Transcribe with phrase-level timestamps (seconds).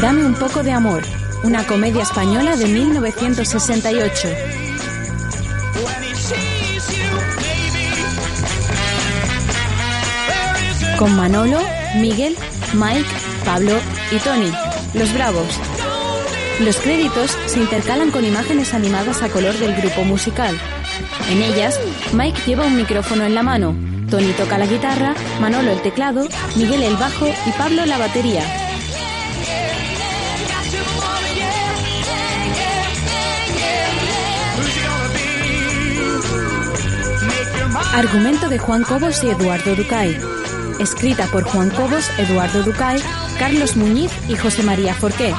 [0.00, 1.02] Dame un poco de amor,
[1.44, 4.28] una comedia española de 1968.
[10.98, 11.58] Con Manolo,
[11.96, 12.36] Miguel,
[12.74, 13.08] Mike,
[13.44, 13.74] Pablo
[14.10, 14.52] y Tony,
[14.94, 15.58] los bravos.
[16.60, 20.56] Los créditos se intercalan con imágenes animadas a color del grupo musical.
[21.30, 21.78] En ellas,
[22.12, 23.74] Mike lleva un micrófono en la mano,
[24.10, 28.61] Tony toca la guitarra, Manolo el teclado, Miguel el bajo y Pablo la batería.
[37.94, 40.16] Argumento de Juan Cobos y Eduardo Ducay.
[40.80, 42.98] Escrita por Juan Cobos, Eduardo Ducay,
[43.38, 45.34] Carlos Muñiz y José María Forqué.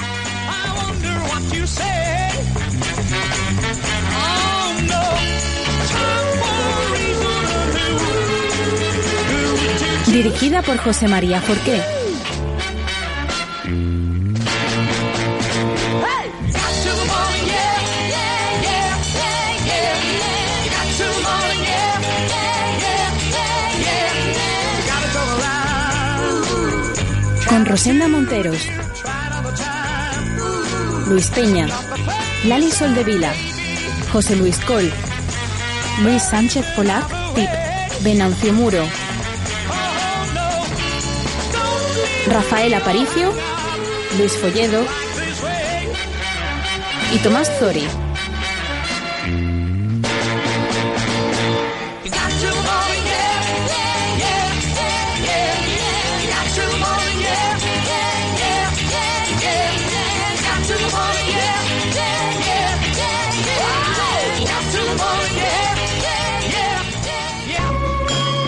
[10.12, 12.03] Dirigida por José María Forqué.
[27.66, 28.68] Rosenda Monteros.
[31.08, 31.68] Luis Peña.
[32.46, 33.32] Lali Soldevila.
[34.12, 34.92] José Luis Col.
[36.02, 37.06] Luis Sánchez Polac.
[37.36, 37.50] Pip.
[38.02, 38.84] Venancio Muro.
[42.28, 43.32] Rafael Aparicio,
[44.18, 44.84] Luis Folledo
[47.14, 47.86] y Tomás Zori.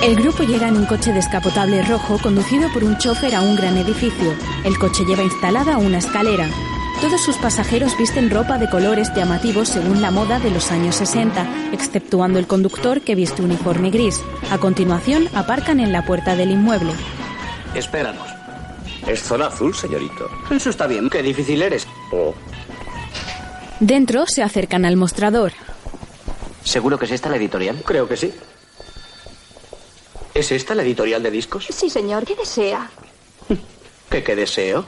[0.06, 3.76] El grupo llega en un coche descapotable rojo conducido por un chofer a un gran
[3.76, 4.36] edificio.
[4.64, 6.48] El coche lleva instalada una escalera.
[7.02, 11.72] Todos sus pasajeros visten ropa de colores llamativos según la moda de los años 60,
[11.72, 14.22] exceptuando el conductor que viste uniforme gris.
[14.52, 16.94] A continuación, aparcan en la puerta del inmueble.
[17.74, 18.28] Espéranos.
[19.08, 20.30] Es zona azul, señorito.
[20.52, 21.10] Eso está bien.
[21.10, 21.88] Qué difícil eres.
[22.12, 22.36] Oh,
[23.80, 25.54] Dentro se acercan al mostrador.
[26.64, 27.82] ¿Seguro que es esta la editorial?
[27.84, 28.32] Creo que sí.
[30.36, 31.66] ¿Es esta la editorial de discos?
[31.70, 32.26] Sí, señor.
[32.26, 32.90] ¿Qué desea?
[34.10, 34.86] ¿Qué, qué deseo?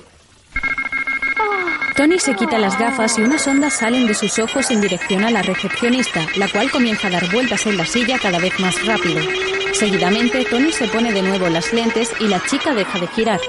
[1.96, 5.31] Tony se quita las gafas y unas ondas salen de sus ojos en dirección a
[5.31, 9.22] la recepcionista, la cual comienza a dar vueltas en la silla cada vez más rápido.
[9.74, 13.40] Seguidamente, Tony se pone de nuevo las lentes y la chica deja de girar.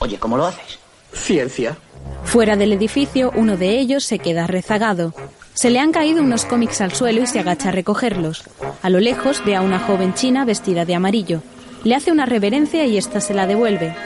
[0.00, 0.80] Oye, ¿cómo lo haces?
[1.12, 1.78] Ciencia.
[2.24, 5.14] Fuera del edificio, uno de ellos se queda rezagado.
[5.56, 8.44] Se le han caído unos cómics al suelo y se agacha a recogerlos.
[8.82, 11.42] A lo lejos ve a una joven china vestida de amarillo.
[11.82, 13.96] Le hace una reverencia y ésta se la devuelve.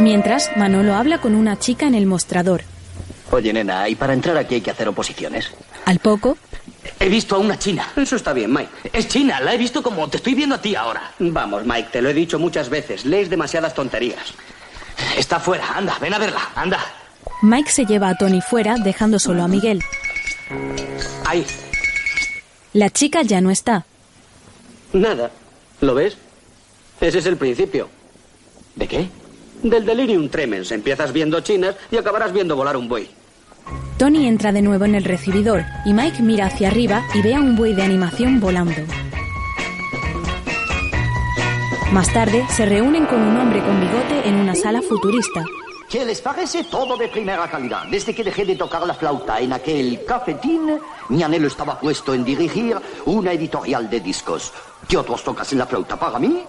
[0.00, 2.62] Mientras, Manolo habla con una chica en el mostrador.
[3.30, 5.52] Oye, nena, y para entrar aquí hay que hacer oposiciones.
[5.86, 6.36] Al poco,
[6.98, 7.86] He visto a una china.
[7.96, 8.90] Eso está bien, Mike.
[8.92, 11.12] Es china, la he visto como te estoy viendo a ti ahora.
[11.20, 13.04] Vamos, Mike, te lo he dicho muchas veces.
[13.04, 14.34] Lees demasiadas tonterías.
[15.16, 16.78] Está fuera, anda, ven a verla, anda.
[17.42, 19.82] Mike se lleva a Tony fuera, dejando solo a Miguel.
[21.26, 21.44] Ahí.
[22.72, 23.84] La chica ya no está.
[24.92, 25.30] Nada.
[25.80, 26.16] ¿Lo ves?
[27.00, 27.88] Ese es el principio.
[28.76, 29.08] ¿De qué?
[29.62, 30.70] Del delirium tremens.
[30.70, 33.10] Empiezas viendo chinas y acabarás viendo volar un buey.
[33.98, 37.40] Tony entra de nuevo en el recibidor y Mike mira hacia arriba y ve a
[37.40, 38.80] un buey de animación volando.
[41.92, 45.44] Más tarde, se reúnen con un hombre con bigote en una sala futurista.
[45.92, 47.82] ¿Qué les parece todo de primera calidad?
[47.86, 50.80] Desde que dejé de tocar la flauta en aquel cafetín,
[51.10, 54.54] mi anhelo estaba puesto en dirigir una editorial de discos.
[54.88, 56.44] ¿Qué otros tocas en la flauta para mí?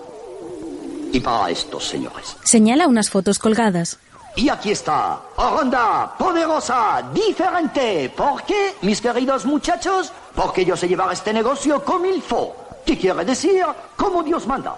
[1.12, 2.38] Y para estos señores.
[2.46, 4.00] Señala unas fotos colgadas.
[4.38, 8.14] Y aquí está, ronda poderosa, diferente.
[8.16, 10.14] ¿Por qué, mis queridos muchachos?
[10.34, 12.54] Porque yo sé llevar este negocio como il faut.
[12.86, 13.66] ¿Qué quiere decir?
[13.98, 14.78] Como Dios manda.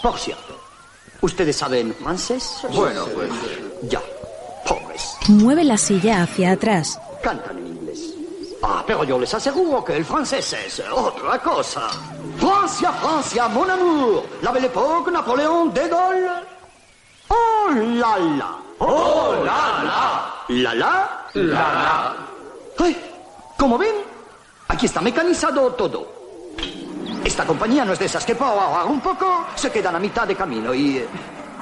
[0.00, 0.59] Por cierto,
[1.20, 2.62] ¿ustedes saben francés?
[2.72, 3.30] Bueno, pues.
[3.82, 4.00] Ya,
[4.66, 5.16] pobres.
[5.28, 7.00] Mueve la silla hacia atrás.
[7.22, 8.14] Cantan en inglés.
[8.62, 11.88] Ah, pero yo les aseguro que el francés es otra cosa.
[12.38, 14.24] Francia, Francia, mon amour.
[14.42, 16.46] La belle époque, Napoléon, de Gaulle.
[17.28, 18.58] Oh la la.
[18.78, 20.34] Oh la la.
[20.48, 21.26] La la.
[21.34, 22.16] La la.
[22.78, 22.96] Ay,
[23.56, 23.94] como ven,
[24.68, 26.19] aquí está mecanizado todo.
[27.24, 30.34] Esta compañía no es de esas que ahorrar un poco se quedan a mitad de
[30.34, 30.98] camino y...
[30.98, 31.08] eh,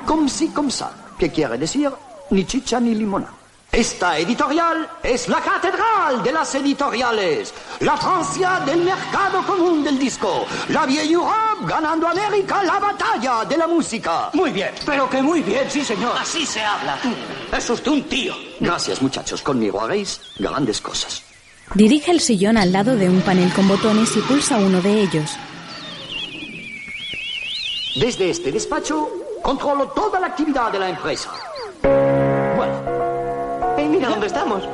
[0.07, 0.91] Comme si, comme ça.
[1.19, 1.91] ¿Qué quiere decir?
[2.31, 3.29] Ni chicha ni limona.
[3.71, 10.47] Esta editorial es la catedral de las editoriales, la Francia del mercado común del disco,
[10.71, 14.31] la vieja Europe ganando a América la batalla de la música.
[14.33, 16.17] Muy bien, pero que muy bien, sí, señor.
[16.19, 16.97] Así se habla.
[17.55, 18.35] Es usted un tío.
[18.61, 19.43] Gracias, muchachos.
[19.43, 21.23] Conmigo haréis grandes cosas.
[21.75, 25.37] Dirige el sillón al lado de un panel con botones y pulsa uno de ellos.
[28.01, 29.09] Desde este despacho
[29.43, 31.31] controlo toda la actividad de la empresa.
[32.57, 32.99] Bueno,
[33.77, 34.69] Hey, mira dónde estamos.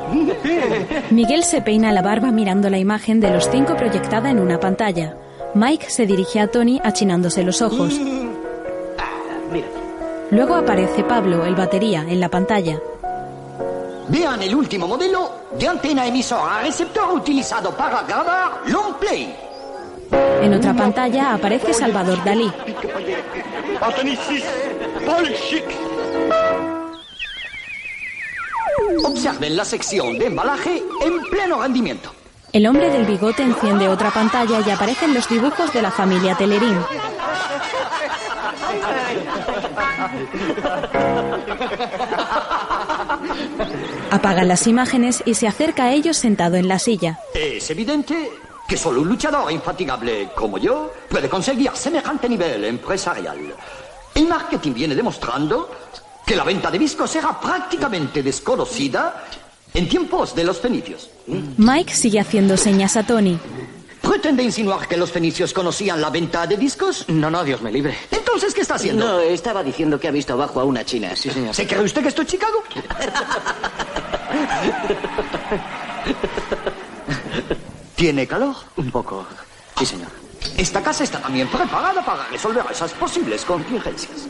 [1.10, 5.16] Miguel se peina la barba mirando la imagen de los cinco proyectada en una pantalla.
[5.54, 7.92] Mike se dirige a Tony achinándose los ojos.
[9.52, 9.66] Mira.
[10.30, 12.80] Luego aparece Pablo, el batería, en la pantalla.
[14.08, 19.34] Vean el último modelo de antena emisora receptor utilizado para grabar long play.
[20.42, 22.52] En otra pantalla aparece Salvador Dalí.
[23.80, 24.44] Anthony 6,
[25.06, 25.64] Paul Chic.
[29.04, 32.12] Observen la sección de embalaje en pleno rendimiento.
[32.52, 36.78] El hombre del bigote enciende otra pantalla y aparecen los dibujos de la familia Telerín.
[44.10, 47.18] Apaga las imágenes y se acerca a ellos sentado en la silla.
[47.34, 48.30] Es evidente
[48.66, 53.54] que solo un luchador infatigable como yo puede conseguir semejante nivel empresarial.
[54.14, 55.68] El marketing viene demostrando
[56.24, 59.24] que la venta de discos era prácticamente desconocida
[59.74, 61.10] en tiempos de los fenicios.
[61.58, 63.38] Mike sigue haciendo señas a Tony.
[64.04, 67.04] ¿Pretende insinuar que los fenicios conocían la venta de discos?
[67.08, 67.96] No, no, Dios me libre.
[68.10, 69.06] Entonces, ¿qué está haciendo?
[69.06, 71.16] No, estaba diciendo que ha visto abajo a una china.
[71.16, 71.54] Sí, señor.
[71.54, 72.62] ¿Se cree usted que estoy Chicago?
[77.96, 78.54] ¿Tiene calor?
[78.76, 79.26] Un poco.
[79.78, 80.08] Sí, señor.
[80.56, 84.28] Esta casa está también preparada para resolver esas posibles contingencias.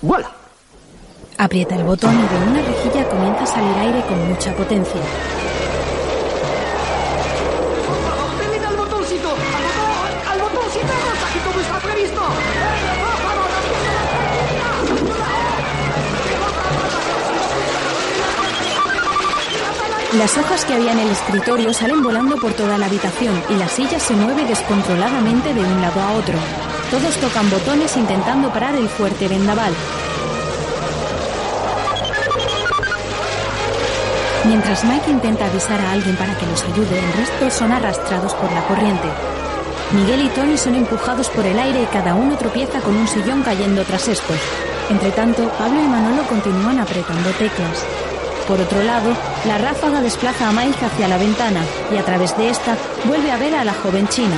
[0.00, 0.30] ¡Voilà!
[1.36, 5.00] Aprieta el botón y de una rejilla comienza a salir aire con mucha potencia.
[20.14, 23.68] Las hojas que había en el escritorio salen volando por toda la habitación y la
[23.68, 26.34] silla se mueve descontroladamente de un lado a otro.
[26.90, 29.74] Todos tocan botones intentando parar el fuerte vendaval.
[34.46, 38.50] Mientras Mike intenta avisar a alguien para que los ayude, el resto son arrastrados por
[38.50, 39.08] la corriente.
[39.92, 43.42] Miguel y Tony son empujados por el aire y cada uno tropieza con un sillón
[43.42, 44.38] cayendo tras estos.
[44.88, 47.84] Entre tanto, Pablo y Manolo continúan apretando teclas.
[48.48, 49.14] Por otro lado,
[49.46, 51.60] la ráfaga desplaza a Mike hacia la ventana
[51.92, 54.36] y a través de esta vuelve a ver a la joven china.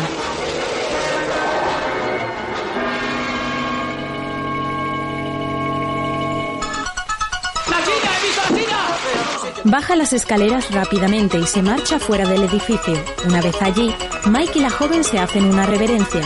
[9.63, 12.95] Baja las escaleras rápidamente y se marcha fuera del edificio.
[13.29, 13.95] Una vez allí,
[14.27, 16.23] Mike y la joven se hacen una reverencia.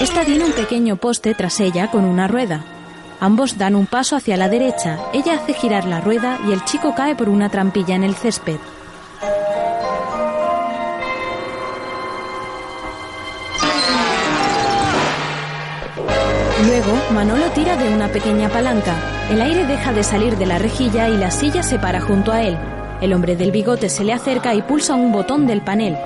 [0.00, 2.71] Esta tiene un pequeño poste tras ella con una rueda.
[3.22, 6.92] Ambos dan un paso hacia la derecha, ella hace girar la rueda y el chico
[6.92, 8.56] cae por una trampilla en el césped.
[16.66, 18.96] Luego, Manolo tira de una pequeña palanca.
[19.30, 22.42] El aire deja de salir de la rejilla y la silla se para junto a
[22.42, 22.58] él.
[23.00, 25.96] El hombre del bigote se le acerca y pulsa un botón del panel.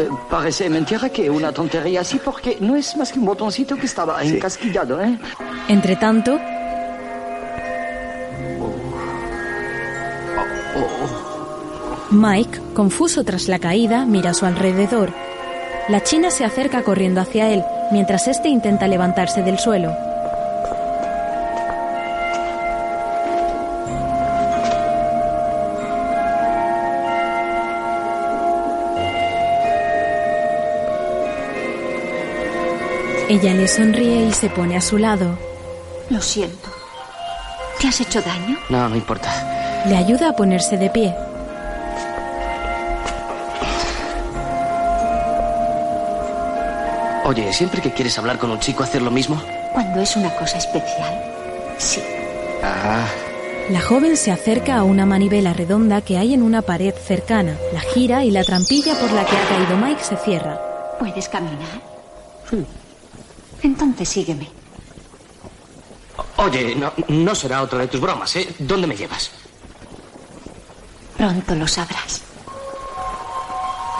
[0.00, 3.84] Eh, parece mentira que una tontería así porque no es más que un botoncito que
[3.84, 5.18] estaba encasquillado, ¿eh?
[5.68, 6.40] Entre tanto,
[12.10, 15.12] Mike, confuso tras la caída, mira a su alrededor.
[15.88, 20.09] La china se acerca corriendo hacia él, mientras este intenta levantarse del suelo.
[33.30, 35.38] Ella le sonríe y se pone a su lado.
[36.10, 36.68] Lo siento.
[37.80, 38.58] ¿Te has hecho daño?
[38.68, 39.84] No, no importa.
[39.86, 41.14] Le ayuda a ponerse de pie.
[47.24, 49.40] Oye, siempre que quieres hablar con un chico, hacer lo mismo.
[49.72, 51.22] Cuando es una cosa especial.
[51.78, 52.02] Sí.
[52.62, 53.04] Ah,
[53.70, 57.80] La joven se acerca a una manivela redonda que hay en una pared cercana, la
[57.80, 60.58] gira y la trampilla por la que ha caído Mike se cierra.
[60.98, 61.68] ¿Puedes caminar?
[63.62, 64.48] Entonces sígueme.
[66.36, 68.54] oye, no, no será otra de tus bromas, ¿eh?
[68.58, 69.30] ¿Dónde me llevas?
[71.16, 72.22] Pronto lo sabrás.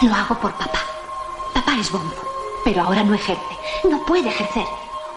[0.03, 0.81] Lo hago por papá.
[1.53, 2.15] Papá es bombo,
[2.65, 3.43] pero ahora no ejerce.
[3.85, 4.65] No puede ejercer.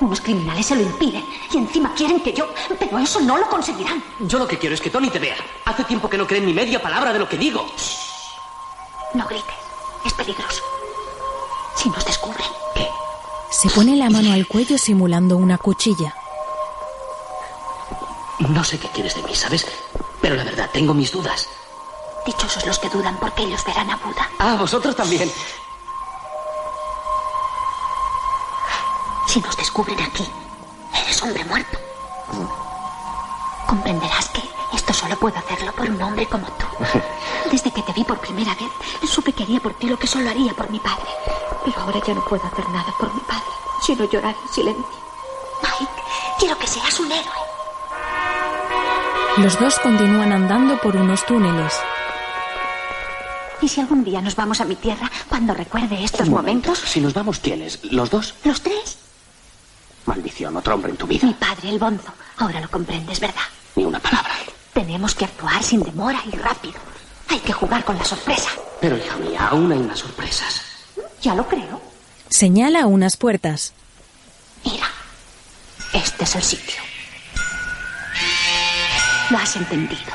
[0.01, 1.23] Unos criminales se lo impiden
[1.53, 2.49] y encima quieren que yo...
[2.77, 4.03] Pero eso no lo conseguirán.
[4.19, 5.37] Yo lo que quiero es que Tony te vea.
[5.63, 7.65] Hace tiempo que no creen ni media palabra de lo que digo.
[9.13, 9.55] No grites.
[10.05, 10.61] Es peligroso.
[11.75, 12.62] Si nos descubren.
[13.61, 16.13] Se pone la mano al cuello simulando una cuchilla.
[18.39, 19.65] No sé qué quieres de mí, ¿sabes?
[20.21, 21.47] Pero la verdad, tengo mis dudas.
[22.25, 24.27] Dichosos los que dudan porque ellos verán a Buda.
[24.39, 25.31] Ah, vosotros también.
[29.27, 30.27] Si nos descubren aquí,
[31.03, 31.77] eres hombre muerto.
[33.67, 34.41] Comprenderás que
[34.75, 36.65] esto solo puedo hacerlo por un hombre como tú.
[37.51, 40.29] Desde que te vi por primera vez, supe que haría por ti lo que solo
[40.29, 41.09] haría por mi padre.
[41.65, 43.43] Pero ahora ya no puedo hacer nada por mi padre,
[43.85, 44.85] sino llorar en silencio.
[45.61, 45.91] Mike,
[46.39, 47.43] quiero que seas un héroe.
[49.37, 51.73] Los dos continúan andando por unos túneles.
[53.61, 56.79] ¿Y si algún día nos vamos a mi tierra cuando recuerde estos momentos?
[56.79, 57.79] Si nos vamos, ¿quiénes?
[57.91, 58.35] ¿Los dos?
[58.43, 58.97] ¿Los tres?
[60.05, 61.25] Maldición, otro hombre en tu vida.
[61.25, 62.11] Mi padre, el bonzo.
[62.37, 63.41] Ahora lo comprendes, ¿verdad?
[63.75, 64.33] Ni una palabra.
[64.73, 66.79] Tenemos que actuar sin demora y rápido.
[67.29, 68.49] Hay que jugar con la sorpresa.
[68.81, 70.61] Pero, hija mía, aún hay más sorpresas.
[71.21, 71.81] Ya lo creo.
[72.29, 73.73] Señala unas puertas.
[74.65, 74.87] Mira,
[75.93, 76.81] este es el sitio.
[79.29, 80.11] ¿Lo has entendido?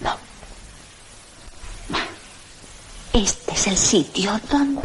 [0.00, 0.16] No.
[3.12, 4.82] Este es el sitio donde...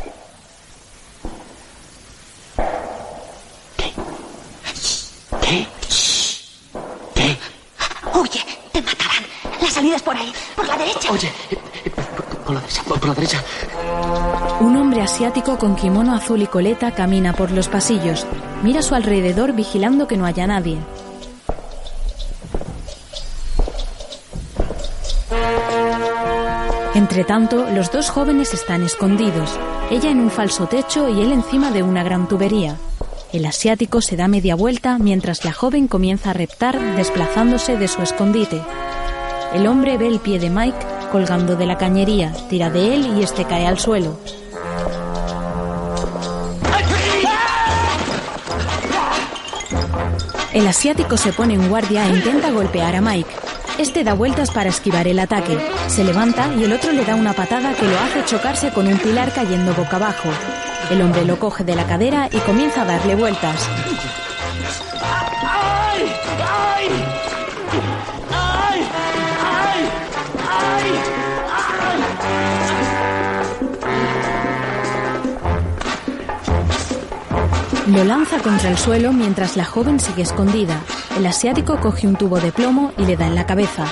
[3.77, 3.93] ¿Qué?
[5.41, 5.67] ¿Qué?
[7.15, 7.37] ¿Qué?
[8.13, 8.45] Oye,
[8.81, 9.23] te matarán.
[9.61, 11.11] La salida es por ahí, por la derecha.
[11.11, 11.31] Oye,
[11.95, 12.05] por,
[12.45, 13.43] por la derecha, por, por la derecha.
[14.61, 18.25] Un hombre asiático con kimono azul y coleta camina por los pasillos.
[18.63, 20.77] Mira a su alrededor vigilando que no haya nadie.
[26.95, 29.57] Entre tanto, los dos jóvenes están escondidos,
[29.89, 32.77] ella en un falso techo y él encima de una gran tubería.
[33.31, 38.01] El asiático se da media vuelta mientras la joven comienza a reptar desplazándose de su
[38.01, 38.59] escondite.
[39.53, 40.77] El hombre ve el pie de Mike
[41.11, 44.19] colgando de la cañería, tira de él y este cae al suelo.
[50.51, 53.29] El asiático se pone en guardia e intenta golpear a Mike.
[53.77, 55.55] Este da vueltas para esquivar el ataque.
[55.87, 58.97] Se levanta y el otro le da una patada que lo hace chocarse con un
[58.97, 60.29] pilar cayendo boca abajo.
[60.89, 63.69] El hombre lo coge de la cadera y comienza a darle vueltas.
[65.43, 66.11] ¡Ay!
[66.41, 66.87] ¡Ay!
[68.31, 68.81] ¡Ay!
[69.45, 69.81] ¡Ay!
[70.49, 70.89] ¡Ay!
[77.93, 80.79] Lo lanza contra el suelo mientras la joven sigue escondida.
[81.17, 83.85] El asiático coge un tubo de plomo y le da en la cabeza.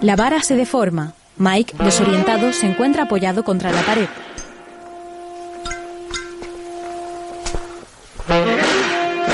[0.00, 1.12] La vara se deforma.
[1.36, 4.08] Mike, desorientado, se encuentra apoyado contra la pared.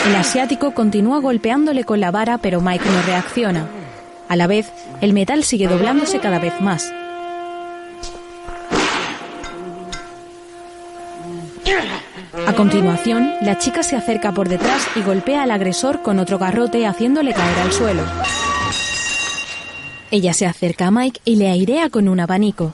[0.06, 3.66] El asiático continúa golpeándole con la vara, pero Mike no reacciona.
[4.28, 6.92] A la vez, el metal sigue doblándose cada vez más.
[12.46, 16.86] A continuación, la chica se acerca por detrás y golpea al agresor con otro garrote
[16.86, 18.02] haciéndole caer al suelo.
[20.10, 22.72] Ella se acerca a Mike y le airea con un abanico.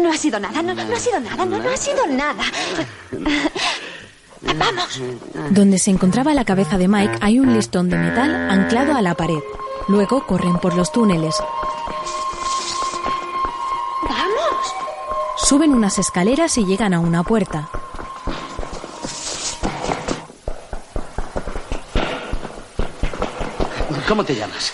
[0.00, 2.44] No ha sido nada, no, no ha sido nada, no, no ha sido nada.
[4.40, 5.00] Vamos.
[5.50, 9.14] Donde se encontraba la cabeza de Mike hay un listón de metal anclado a la
[9.14, 9.40] pared.
[9.88, 11.34] Luego corren por los túneles.
[14.02, 14.74] Vamos.
[15.36, 17.68] Suben unas escaleras y llegan a una puerta.
[24.08, 24.72] ¿Cómo te llamas?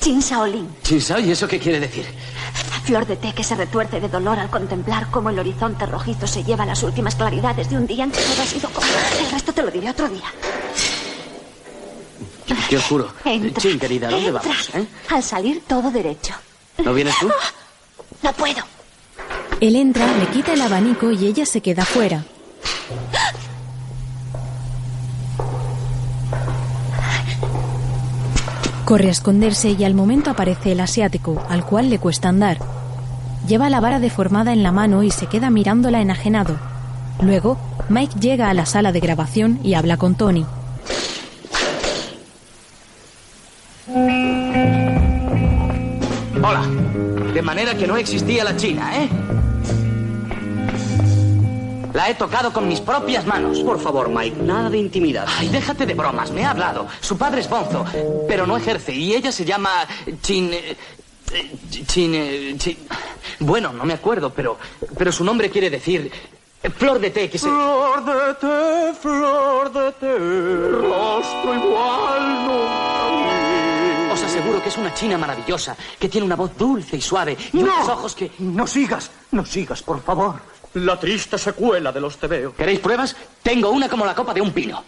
[0.00, 2.06] Chin Shaolin, Chinsa, ¿y eso qué quiere decir?
[2.84, 6.42] flor de té que se retuerce de dolor al contemplar cómo el horizonte rojizo se
[6.42, 8.86] lleva las últimas claridades de un día en que todo ha sido como...
[9.20, 10.24] El resto te lo diré otro día.
[12.68, 13.12] Te juro.
[13.24, 13.62] Entra.
[13.62, 14.42] Chin, querida, ¿dónde entra.
[14.42, 14.70] vamos?
[14.74, 14.86] eh?
[15.10, 16.34] Al salir todo derecho.
[16.84, 17.30] ¿No vienes tú?
[18.22, 18.62] No puedo.
[19.60, 22.24] Él entra, le quita el abanico y ella se queda fuera.
[28.90, 32.58] Corre a esconderse y al momento aparece el asiático, al cual le cuesta andar.
[33.46, 36.56] Lleva la vara deformada en la mano y se queda mirándola enajenado.
[37.22, 37.56] Luego,
[37.88, 40.44] Mike llega a la sala de grabación y habla con Tony.
[46.42, 46.62] Hola.
[47.32, 49.08] De manera que no existía la China, ¿eh?
[51.92, 53.60] La he tocado con mis propias manos.
[53.60, 55.26] Por favor, Mike, nada de intimidad.
[55.38, 56.86] Ay, déjate de bromas, me ha hablado.
[57.00, 57.84] Su padre es Bonzo,
[58.28, 59.70] pero no ejerce y ella se llama
[60.22, 60.50] Chin...
[60.52, 60.76] eh,
[61.32, 61.48] Eh,
[61.86, 62.56] Chine...
[62.58, 62.76] chi-
[63.38, 64.58] Bueno, no me acuerdo, pero,
[64.98, 66.10] pero su nombre quiere decir
[66.60, 67.46] eh, flor de té, que se...
[67.46, 74.12] Flor de té, flor de té, rostro igual vi.
[74.12, 77.58] Os aseguro que es una china maravillosa, que tiene una voz dulce y suave y
[77.58, 78.32] unos ojos que...
[78.40, 80.34] No sigas, no sigas, por favor.
[80.74, 82.54] La triste secuela de los tebeos.
[82.54, 83.16] ¿Queréis pruebas?
[83.42, 84.82] Tengo una como la copa de un pino.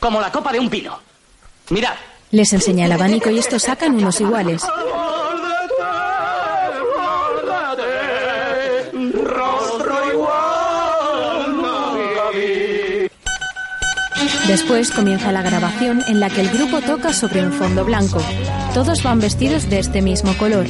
[0.00, 0.98] Como la copa de un pino.
[1.70, 1.94] Mirad.
[2.30, 4.62] Les enseña el abanico y estos sacan unos iguales.
[14.46, 18.22] Después comienza la grabación en la que el grupo toca sobre un fondo blanco.
[18.72, 20.66] Todos van vestidos de este mismo color.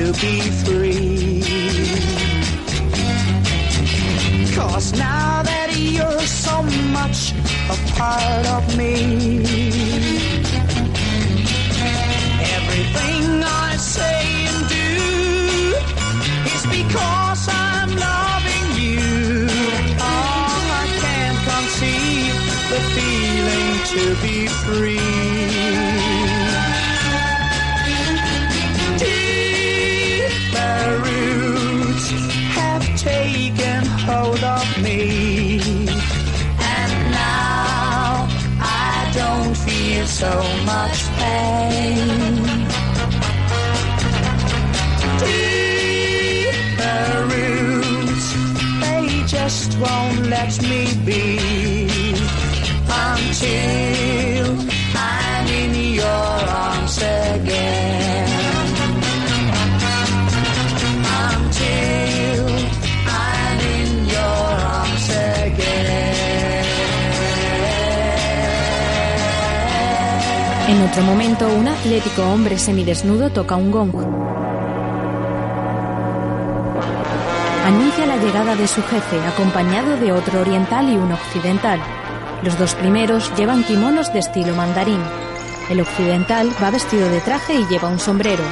[0.00, 1.42] To be free.
[4.56, 6.62] Cause now that you're so
[6.98, 7.34] much
[7.68, 9.59] a part of me,
[70.90, 73.94] otro momento, un atlético hombre semidesnudo toca un gong.
[77.64, 81.78] Anuncia la llegada de su jefe, acompañado de otro oriental y un occidental.
[82.42, 85.00] Los dos primeros llevan kimonos de estilo mandarín.
[85.68, 88.42] El occidental va vestido de traje y lleva un sombrero.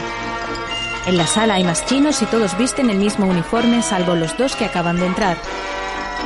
[1.07, 4.55] En la sala hay más chinos y todos visten el mismo uniforme salvo los dos
[4.55, 5.37] que acaban de entrar.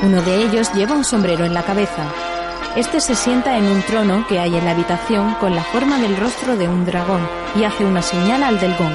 [0.02, 2.04] Uno de ellos lleva un sombrero en la cabeza.
[2.74, 6.16] Este se sienta en un trono que hay en la habitación con la forma del
[6.16, 7.20] rostro de un dragón
[7.54, 8.94] y hace una señal al del gong.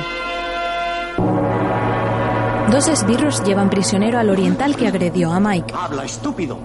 [2.72, 5.76] Dos esbirros llevan prisionero al oriental que agredió a Mike.
[5.78, 6.58] Habla estúpido.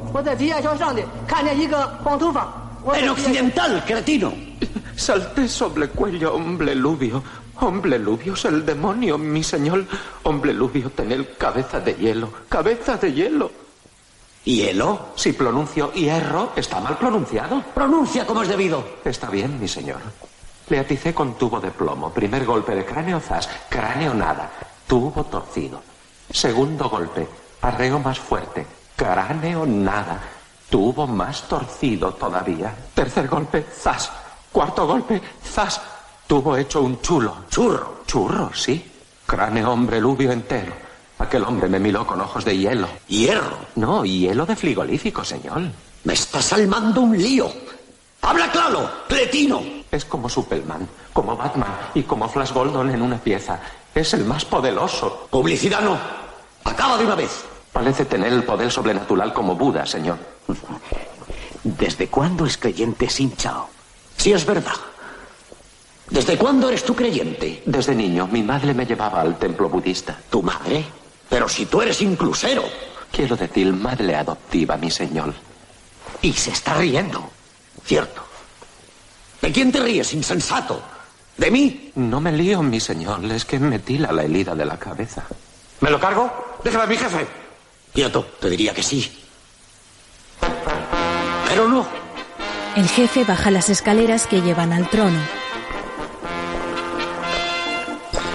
[2.94, 4.33] El occidental, cretino.
[4.96, 7.22] Salté sobre cuello, hombre lubio.
[7.61, 9.85] Hombre Lubio es el demonio, mi señor.
[10.25, 12.33] Hombre Lubio, tened cabeza de hielo.
[12.48, 13.62] Cabeza de hielo.
[14.44, 15.12] ¿Hielo?
[15.14, 17.62] Si pronuncio hierro, está mal pronunciado.
[17.74, 18.85] Pronuncia como es debido.
[19.05, 20.00] Está bien, mi señor.
[20.68, 22.11] Le aticé con tubo de plomo.
[22.11, 23.48] Primer golpe de cráneo, zas.
[23.68, 24.50] Cráneo nada.
[24.87, 25.81] Tubo torcido.
[26.31, 27.28] Segundo golpe.
[27.61, 28.66] Arreo más fuerte.
[28.96, 30.20] Cráneo nada.
[30.68, 32.74] Tubo más torcido todavía.
[32.94, 34.11] Tercer golpe, zas.
[34.50, 35.81] Cuarto golpe, zas.
[36.26, 37.44] Tubo hecho un chulo.
[37.48, 38.02] Churro.
[38.07, 38.90] Churro, sí.
[39.24, 40.72] Cráneo hombre lubio entero.
[41.22, 42.88] Aquel hombre me miró con ojos de hielo.
[43.06, 43.56] Hierro.
[43.76, 45.62] No, hielo de frigolífico, señor.
[46.02, 47.48] Me estás armando un lío.
[48.22, 49.62] Habla claro, cretino.
[49.88, 53.61] Es como Superman, como Batman y como Flash Gordon en una pieza.
[53.94, 55.28] Es el más poderoso.
[55.30, 55.96] Publicidad no.
[56.64, 57.44] Acaba de una vez.
[57.72, 60.18] Parece tener el poder sobrenatural como Buda, señor.
[61.62, 63.68] ¿Desde cuándo es creyente Sin Chao?
[64.16, 64.74] Si es verdad.
[66.11, 67.62] ¿Desde cuándo eres tú creyente?
[67.64, 70.18] Desde niño, mi madre me llevaba al templo budista.
[70.28, 70.85] ¿Tu madre?
[71.33, 72.62] Pero si tú eres inclusero.
[73.11, 75.33] Quiero decir, madre adoptiva, mi señor.
[76.21, 77.31] Y se está riendo.
[77.87, 78.23] Cierto.
[79.40, 80.83] ¿De quién te ríes, insensato?
[81.38, 81.90] ¿De mí?
[81.95, 83.25] No me lío, mi señor.
[83.33, 85.25] Es que me tila la herida de la cabeza.
[85.81, 86.31] ¿Me lo cargo?
[86.62, 87.27] Déjame a mi jefe.
[87.95, 89.11] Quieto, te diría que sí.
[91.49, 91.87] Pero no.
[92.77, 95.21] El jefe baja las escaleras que llevan al trono.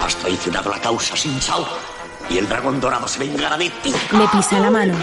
[0.02, 1.64] Has traicionado la causa sin sal.
[2.30, 3.92] Y el dragón dorado se vengará de ti.
[4.12, 4.94] Le pisa la mano.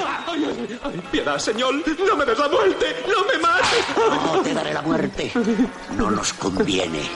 [0.84, 1.74] Ay, piedad, señor.
[2.08, 3.04] No me des la muerte.
[3.08, 3.86] No me mates.
[3.98, 5.32] No te daré la muerte.
[5.98, 7.10] No nos conviene.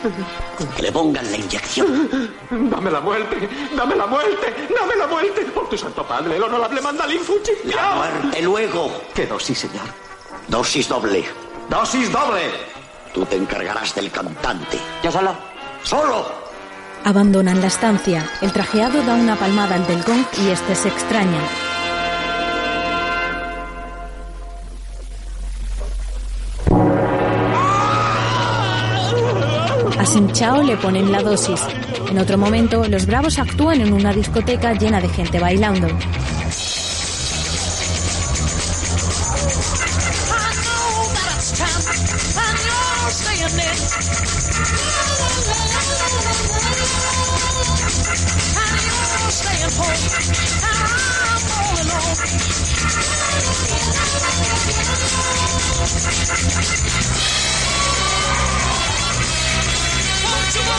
[0.76, 2.10] Que le pongan la inyección.
[2.50, 3.50] Dame la muerte.
[3.76, 4.68] Dame la muerte.
[4.80, 5.42] Dame la muerte.
[5.54, 7.52] Por tu santo padre, el honorable Mandalín Fuchi.
[7.66, 8.92] La muerte luego.
[9.14, 9.86] ¿Qué dosis, señor?
[10.48, 11.24] Dosis doble.
[11.70, 12.50] Dosis doble.
[13.14, 14.80] Tú te encargarás del cantante.
[15.04, 15.36] ¿Yo solo?
[15.84, 16.49] ¡Solo!
[17.06, 18.24] Abandonan la estancia.
[18.42, 21.42] El trajeado da una palmada al del gong y este se extraña.
[29.98, 31.62] A Sin Chao le ponen la dosis.
[32.10, 35.88] En otro momento, los bravos actúan en una discoteca llena de gente bailando.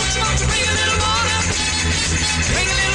[0.00, 1.38] Don't you want to bring a little water?
[2.48, 2.89] Bring a little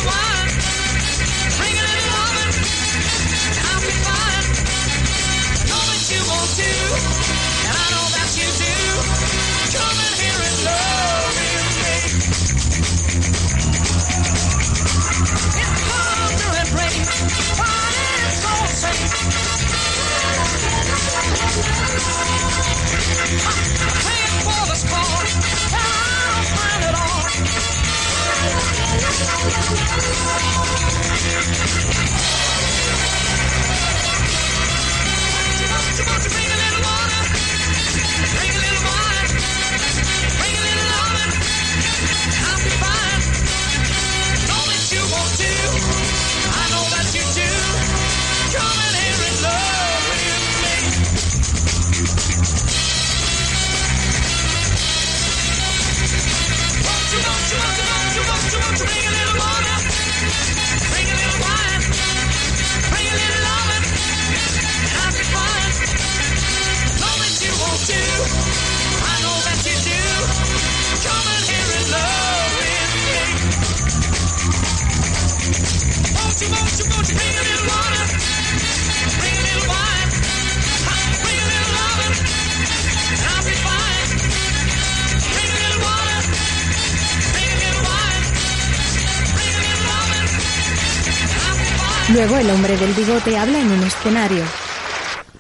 [92.78, 94.44] del bigote habla en un escenario.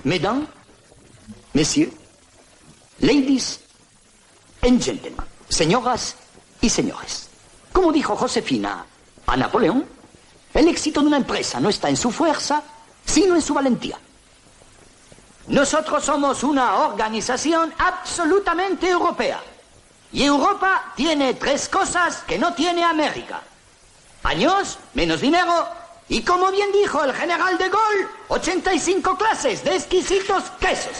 [0.03, 0.47] Mesdames,
[1.53, 1.93] messieurs,
[2.99, 3.59] ladies
[4.61, 6.15] and gentlemen, señoras
[6.61, 7.29] y señores.
[7.73, 8.85] Como dijo Josefina
[9.25, 9.85] a Napoleón,
[10.53, 12.63] el éxito de una empresa no está en su fuerza,
[13.05, 13.99] sino en su valentía.
[15.47, 19.41] Nosotros somos una organización absolutamente europea.
[20.13, 23.41] Y Europa tiene tres cosas que no tiene América.
[24.23, 30.43] Años, menos dinero y, como bien dijo el general de Gaulle, 85 clases de exquisitos
[30.59, 30.93] quesos.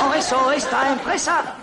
[0.00, 1.54] Por eso esta empresa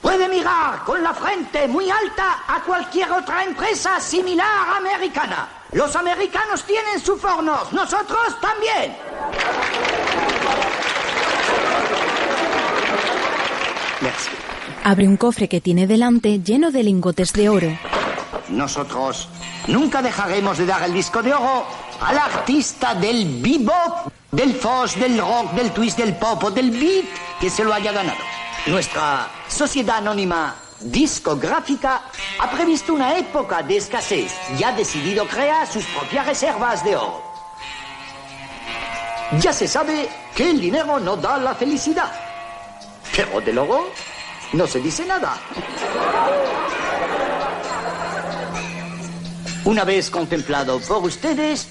[0.00, 5.48] puede mirar con la frente muy alta a cualquier otra empresa similar americana.
[5.72, 8.96] Los americanos tienen sus hornos, nosotros también.
[14.00, 14.30] Merci.
[14.82, 17.78] Abre un cofre que tiene delante lleno de lingotes de oro.
[18.50, 19.28] Nosotros
[19.68, 21.64] nunca dejaremos de dar el disco de oro
[22.00, 27.04] al artista del bebop, del fuzz, del rock, del twist, del pop o del beat
[27.40, 28.18] que se lo haya ganado.
[28.66, 32.02] Nuestra sociedad anónima discográfica
[32.40, 37.22] ha previsto una época de escasez y ha decidido crear sus propias reservas de oro.
[39.38, 42.10] Ya se sabe que el dinero no da la felicidad,
[43.14, 43.90] pero del oro
[44.52, 45.36] no se dice nada.
[49.64, 51.68] Una vez contemplado por ustedes,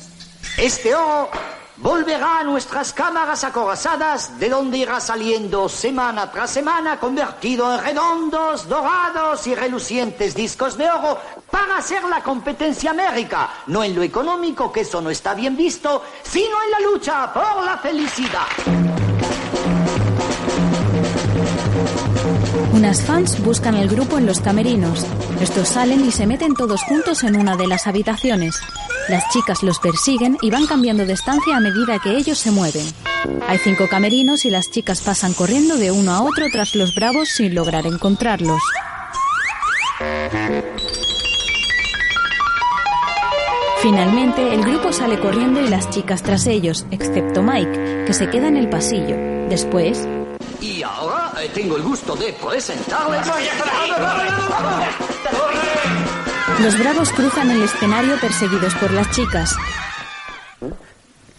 [0.57, 1.29] este oro
[1.77, 8.69] volverá a nuestras cámaras acorazadas, de donde irá saliendo semana tras semana, convertido en redondos,
[8.69, 11.17] dorados y relucientes discos de oro,
[11.49, 16.03] para hacer la competencia América, no en lo económico, que eso no está bien visto,
[16.21, 18.88] sino en la lucha por la felicidad.
[22.73, 25.05] Unas fans buscan al grupo en los camerinos.
[25.41, 28.55] Estos salen y se meten todos juntos en una de las habitaciones.
[29.09, 32.85] Las chicas los persiguen y van cambiando de estancia a medida que ellos se mueven.
[33.47, 37.29] Hay cinco camerinos y las chicas pasan corriendo de uno a otro tras los bravos
[37.29, 38.61] sin lograr encontrarlos.
[43.81, 48.47] Finalmente, el grupo sale corriendo y las chicas tras ellos, excepto Mike, que se queda
[48.47, 49.15] en el pasillo.
[49.49, 50.05] Después,
[51.49, 53.27] tengo el gusto de presentarles...
[56.61, 59.55] los bravos cruzan el escenario perseguidos por las chicas.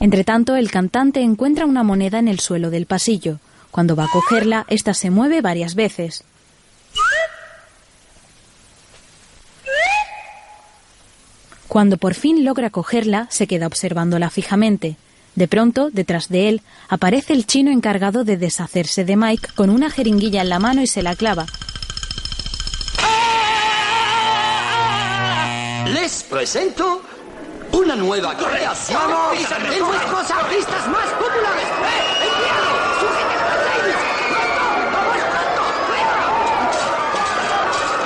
[0.01, 3.38] Entretanto, el cantante encuentra una moneda en el suelo del pasillo.
[3.70, 6.25] Cuando va a cogerla, ésta se mueve varias veces.
[11.68, 14.96] Cuando por fin logra cogerla, se queda observándola fijamente.
[15.35, 19.90] De pronto, detrás de él, aparece el chino encargado de deshacerse de Mike con una
[19.90, 21.47] jeringuilla en la mano y se la clava.
[25.87, 27.03] Les presento
[27.73, 29.01] una nueva creación
[29.71, 31.66] de nuestros artistas más populares.
[31.66, 32.71] ¡Eh, el piano!
[33.01, 33.97] ¡Sujeten a las ladies!
[34.29, 34.61] ¡Pronto!
[34.93, 35.62] ¡Vamos pronto!
[35.88, 36.19] ¡Fuera!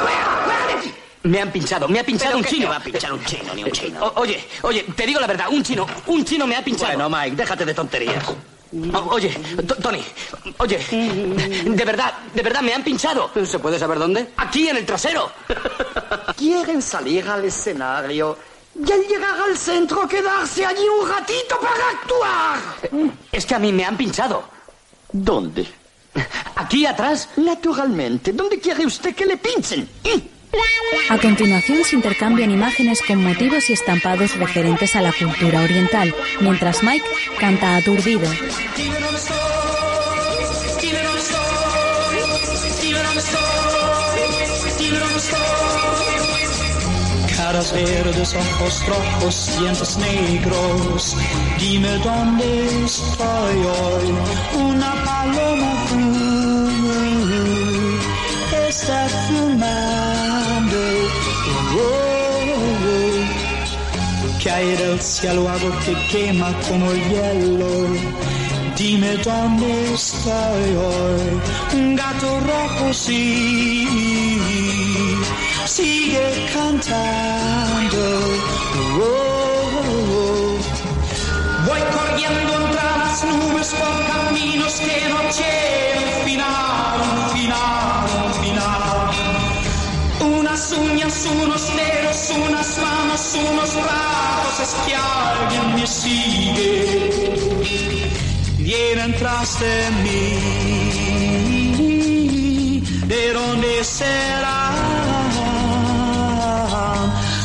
[0.01, 0.29] ¡Fuera!
[0.45, 0.91] ¡Fuera de aquí!
[1.25, 2.67] Me han pinchado, me ha pinchado ¿Pero un chino.
[2.67, 4.05] te va a pinchar un chino, ni un chino?
[4.05, 6.93] O- oye, oye, te digo la verdad, un chino, un chino me ha pinchado.
[6.99, 8.25] Bueno, Mike, déjate de tonterías.
[8.93, 10.03] O- oye, T- Tony,
[10.59, 10.79] oye,
[11.65, 13.31] de verdad, de verdad me han pinchado.
[13.47, 14.33] ¿Se puede saber dónde?
[14.37, 15.31] Aquí en el trasero.
[16.37, 18.37] Quieren salir al escenario
[18.87, 23.09] y al llegar al centro quedarse allí un ratito para actuar.
[23.33, 24.45] Es que a mí me han pinchado.
[25.13, 25.67] ¿Dónde?
[26.57, 27.31] Aquí atrás.
[27.37, 28.33] Naturalmente.
[28.33, 29.89] ¿Dónde quiere usted que le pinchen?
[31.11, 36.83] A continuación se intercambian imágenes con motivos y estampados referentes a la cultura oriental, mientras
[36.83, 37.07] Mike
[37.39, 38.29] canta aturdido.
[47.37, 51.17] Caras verdes, ojos rojos, dientes negros.
[51.59, 54.15] Dime dónde estoy hoy.
[54.65, 56.25] Una paloma azul
[58.69, 60.04] está fumando.
[61.77, 64.45] Oh, oh, oh.
[64.45, 67.73] Cae del cielo algo que quema como el hielo.
[68.77, 71.41] Dime dónde estoy hoy.
[71.75, 73.89] Un gato rojo sí
[75.67, 78.05] sigue cantando.
[79.01, 79.35] Oh.
[81.67, 86.99] Voy corriendo entre las nubes por caminos que no tienen final,
[87.33, 87.84] final,
[91.27, 96.71] unos dedos, unas manos, unos brazos, es que alguien me sigue.
[98.59, 100.31] Vienen tras de mí.
[103.07, 104.75] ¿De dónde serán?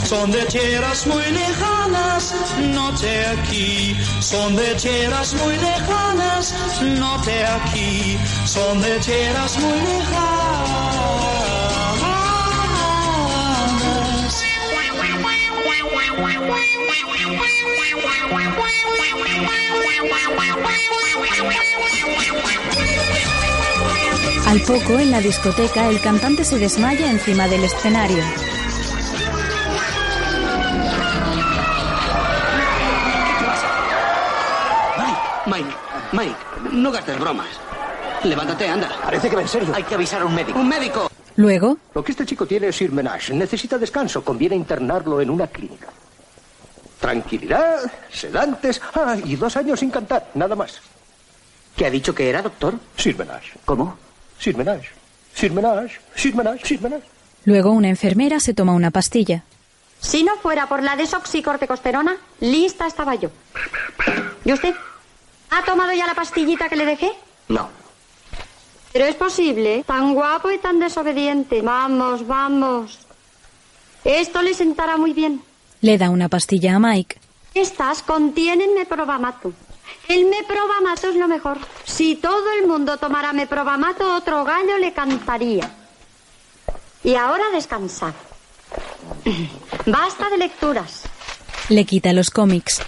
[0.05, 2.33] Son de tierras muy lejanas,
[2.73, 3.95] no de aquí.
[4.19, 8.17] Son de tierras muy lejanas, no de aquí.
[8.45, 11.38] Son de tierras muy lejanas.
[24.47, 28.23] Al poco, en la discoteca, el cantante se desmaya encima del escenario.
[35.45, 35.69] Mike,
[36.11, 36.35] Mike,
[36.71, 37.47] no gastes bromas.
[38.23, 38.89] Levántate, anda.
[39.03, 39.69] Parece que va en serio.
[39.73, 40.59] Hay que avisar a un médico.
[40.59, 41.09] ¡Un médico!
[41.35, 43.33] Luego, Lo que este chico tiene es Irmenage.
[43.33, 44.23] Necesita descanso.
[44.23, 45.87] Conviene internarlo en una clínica.
[46.99, 48.81] Tranquilidad, sedantes.
[48.93, 50.29] Ah, y dos años sin cantar.
[50.33, 50.81] Nada más.
[51.75, 52.75] ¿Qué ha dicho que era, doctor?
[52.97, 53.53] Sirmenage.
[53.63, 53.97] ¿Cómo?
[54.37, 54.89] Sirmenage.
[55.33, 55.99] Sirmenage.
[56.15, 56.65] Sirmenage.
[56.65, 57.03] Sirmenage.
[57.45, 59.43] luego una enfermera se toma una pastilla.
[60.01, 63.29] Si no fuera por la desoxicorticosterona, lista estaba yo.
[64.45, 64.73] ¿Y usted?
[65.51, 67.11] ¿Ha tomado ya la pastillita que le dejé?
[67.47, 67.69] No.
[68.91, 71.61] Pero es posible, tan guapo y tan desobediente.
[71.61, 72.99] Vamos, vamos.
[74.03, 75.41] Esto le sentará muy bien.
[75.81, 77.17] Le da una pastilla a Mike.
[77.53, 79.53] Estas contienen meprobamato.
[80.07, 81.57] El meprobamato es lo mejor.
[81.85, 85.71] Si todo el mundo tomara meprobamato, otro gallo le cantaría.
[87.03, 88.13] Y ahora descansar.
[89.85, 91.03] Basta de lecturas.
[91.69, 92.81] Le quita los cómics.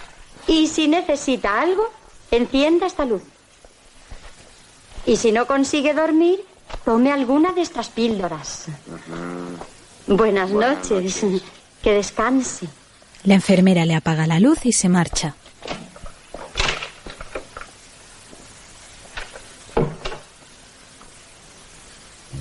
[0.46, 1.88] Y si necesita algo,
[2.30, 3.22] encienda esta luz.
[5.06, 6.44] Y si no consigue dormir,
[6.84, 8.66] tome alguna de estas píldoras.
[10.06, 11.24] Buenas, noches.
[11.82, 12.68] Que descanse.
[13.24, 15.34] La enfermera le apaga la luz y se marcha.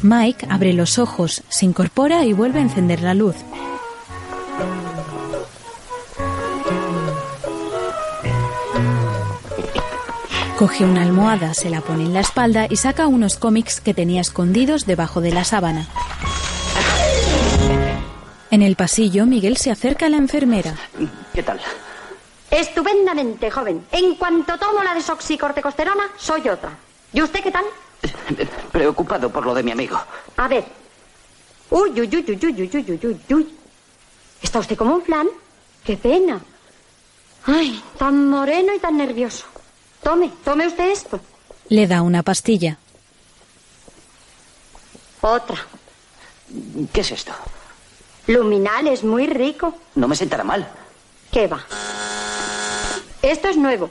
[0.01, 3.35] Mike abre los ojos, se incorpora y vuelve a encender la luz.
[10.57, 14.21] Coge una almohada, se la pone en la espalda y saca unos cómics que tenía
[14.21, 15.87] escondidos debajo de la sábana.
[18.51, 20.75] En el pasillo, Miguel se acerca a la enfermera.
[21.33, 21.59] ¿Qué tal?
[22.49, 23.85] Estupendamente, joven.
[23.93, 26.77] En cuanto tomo la desoxicorticosterona, soy otra.
[27.13, 27.63] ¿Y usted qué tal?
[28.69, 29.97] Preocupado por lo de mi amigo.
[30.35, 30.65] A ver.
[31.69, 33.55] Uy, uy, uy, uy, uy, uy, uy, uy, uy, uy.
[34.41, 35.27] ¿Está usted como un flan?
[35.85, 36.41] ¡Qué pena!
[37.45, 39.45] Ay, tan moreno y tan nervioso.
[40.03, 41.21] Tome, tome usted esto.
[41.69, 42.77] Le da una pastilla.
[45.21, 45.55] Otra.
[46.91, 47.31] ¿Qué es esto?
[48.27, 49.77] Luminal es muy rico.
[49.95, 50.67] No me sentará mal.
[51.31, 51.65] ¿Qué va?
[53.21, 53.89] Esto es nuevo.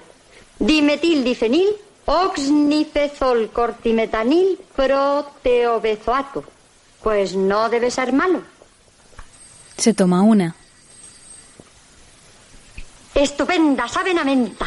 [0.58, 1.68] Dimetildifenil,
[2.06, 6.44] oxnifezol cortimetanil, proteobezoato.
[7.02, 8.42] Pues no debe ser malo.
[9.76, 10.54] Se toma una.
[13.14, 14.66] Estupenda, saben a menta.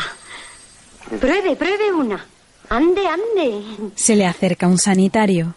[1.19, 2.25] Pruebe, pruebe una.
[2.69, 3.91] Ande, ande.
[3.95, 5.53] Se le acerca un sanitario.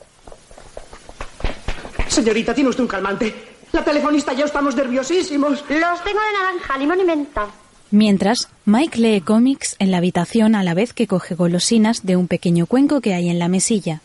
[2.08, 3.55] Señorita, tiene usted un calmante.
[3.76, 5.62] La telefonista y yo estamos nerviosísimos.
[5.68, 7.46] Los tengo de naranja, limón y menta.
[7.90, 12.26] Mientras, Mike lee cómics en la habitación a la vez que coge golosinas de un
[12.26, 14.00] pequeño cuenco que hay en la mesilla.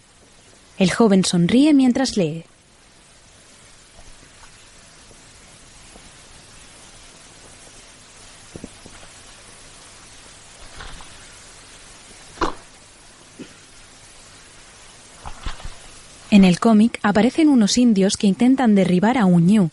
[0.77, 2.43] El joven sonríe mientras lee.
[16.31, 19.69] En el cómic aparecen unos indios que intentan derribar a un ñu.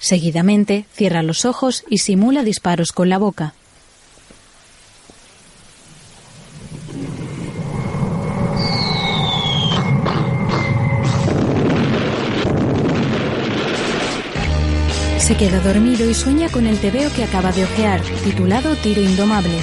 [0.00, 3.54] Seguidamente cierra los ojos y simula disparos con la boca.
[15.18, 19.56] Se queda dormido y sueña con el tebeo que acaba de ojear, titulado Tiro Indomable.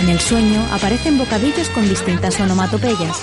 [0.00, 3.20] En el sueño aparecen bocadillos con distintas onomatopeyas.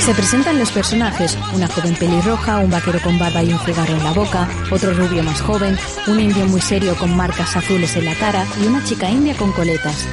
[0.00, 4.02] Se presentan los personajes, una joven pelirroja, un vaquero con barba y un cigarro en
[4.02, 8.14] la boca, otro rubio más joven, un indio muy serio con marcas azules en la
[8.14, 10.08] cara y una chica india con coletas.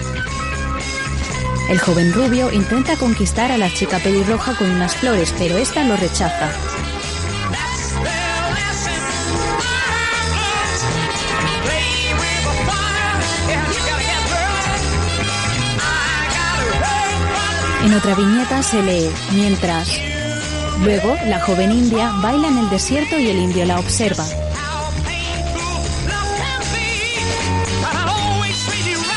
[1.70, 5.98] El joven rubio intenta conquistar a la chica pelirroja con unas flores, pero esta lo
[5.98, 6.50] rechaza.
[17.88, 19.88] En otra viñeta se lee, mientras...
[20.84, 24.26] Luego, la joven india baila en el desierto y el indio la observa.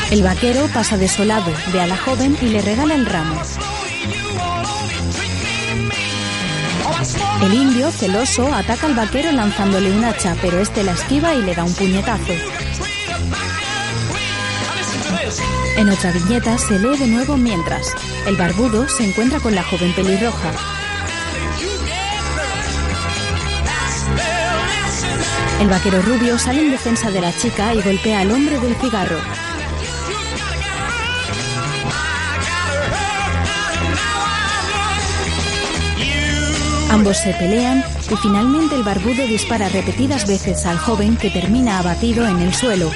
[0.09, 3.41] El vaquero pasa desolado, ve a la joven y le regala el ramo.
[7.43, 11.55] El indio, celoso, ataca al vaquero lanzándole un hacha, pero este la esquiva y le
[11.55, 12.33] da un puñetazo.
[15.75, 17.93] En otra viñeta se lee de nuevo mientras
[18.27, 20.51] el barbudo se encuentra con la joven pelirroja.
[25.59, 29.19] El vaquero rubio sale en defensa de la chica y golpea al hombre del cigarro.
[36.89, 42.27] Ambos se pelean y finalmente el barbudo dispara repetidas veces al joven que termina abatido
[42.27, 42.91] en el suelo.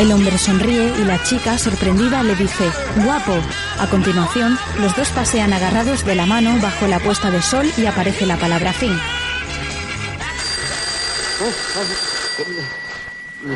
[0.00, 2.64] El hombre sonríe y la chica, sorprendida, le dice,
[3.04, 3.36] guapo.
[3.78, 7.84] A continuación, los dos pasean agarrados de la mano bajo la puesta de sol y
[7.84, 8.98] aparece la palabra fin.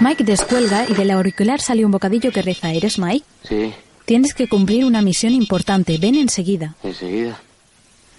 [0.00, 3.24] Mike descuelga y del auricular sale un bocadillo que reza, ¿eres Mike?
[3.48, 3.72] Sí,
[4.04, 6.74] Tienes que cumplir una misión importante, ven enseguida.
[6.82, 7.40] enseguida.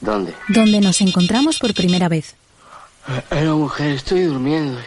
[0.02, 0.34] ¿Dónde?
[0.48, 2.34] Donde nos encontramos por primera vez.
[3.30, 4.80] Era mujer, estoy durmiendo.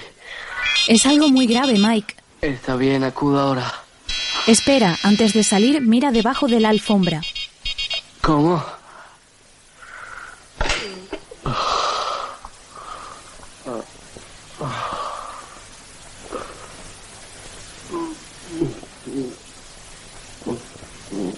[0.89, 2.15] Es algo muy grave, Mike.
[2.41, 3.73] Está bien, acudo ahora.
[4.47, 7.21] Espera, antes de salir, mira debajo de la alfombra.
[8.23, 8.65] ¿Cómo?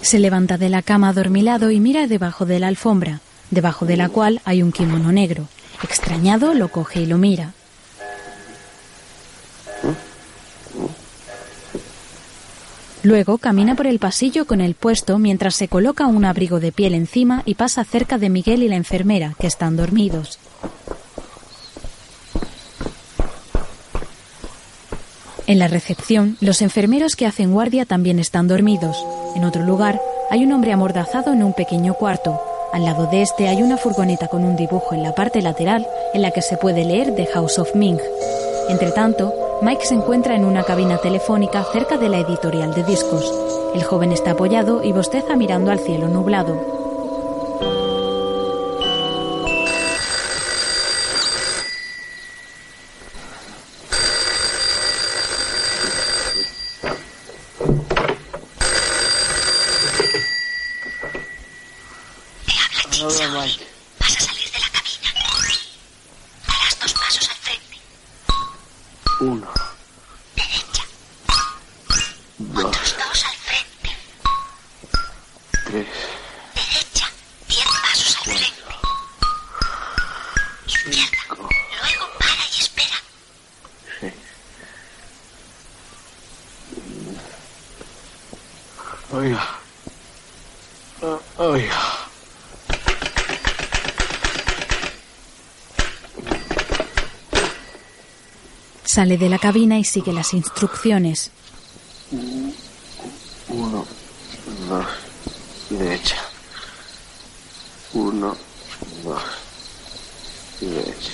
[0.02, 3.20] Se levanta de la cama adormilado y mira debajo de la alfombra,
[3.50, 5.48] debajo de la cual hay un kimono negro.
[5.82, 7.54] Extrañado, lo coge y lo mira.
[13.02, 16.94] Luego camina por el pasillo con el puesto mientras se coloca un abrigo de piel
[16.94, 20.38] encima y pasa cerca de Miguel y la enfermera, que están dormidos.
[25.46, 29.04] En la recepción, los enfermeros que hacen guardia también están dormidos.
[29.34, 32.40] En otro lugar, hay un hombre amordazado en un pequeño cuarto.
[32.72, 36.22] Al lado de este hay una furgoneta con un dibujo en la parte lateral en
[36.22, 37.98] la que se puede leer The House of Ming.
[38.68, 43.30] Entre tanto, Mike se encuentra en una cabina telefónica cerca de la editorial de discos.
[43.74, 46.79] El joven está apoyado y bosteza mirando al cielo nublado.
[99.00, 101.30] Sale de la cabina y sigue las instrucciones.
[103.48, 103.86] Uno,
[104.68, 104.86] dos,
[105.70, 106.16] derecha.
[107.94, 108.36] Uno,
[109.02, 109.22] dos,
[110.60, 111.12] derecha.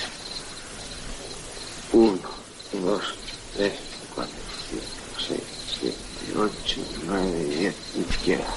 [1.92, 2.28] Uno,
[2.72, 3.02] dos,
[3.54, 3.74] tres,
[4.12, 4.34] cuatro,
[4.68, 4.84] cinco,
[5.28, 5.42] seis,
[5.78, 5.96] siete,
[6.36, 7.74] ocho, nueve, diez,
[8.10, 8.52] izquierda.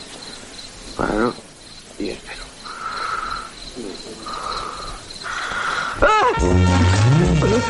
[0.98, 1.36] Paro
[2.00, 2.50] y espero.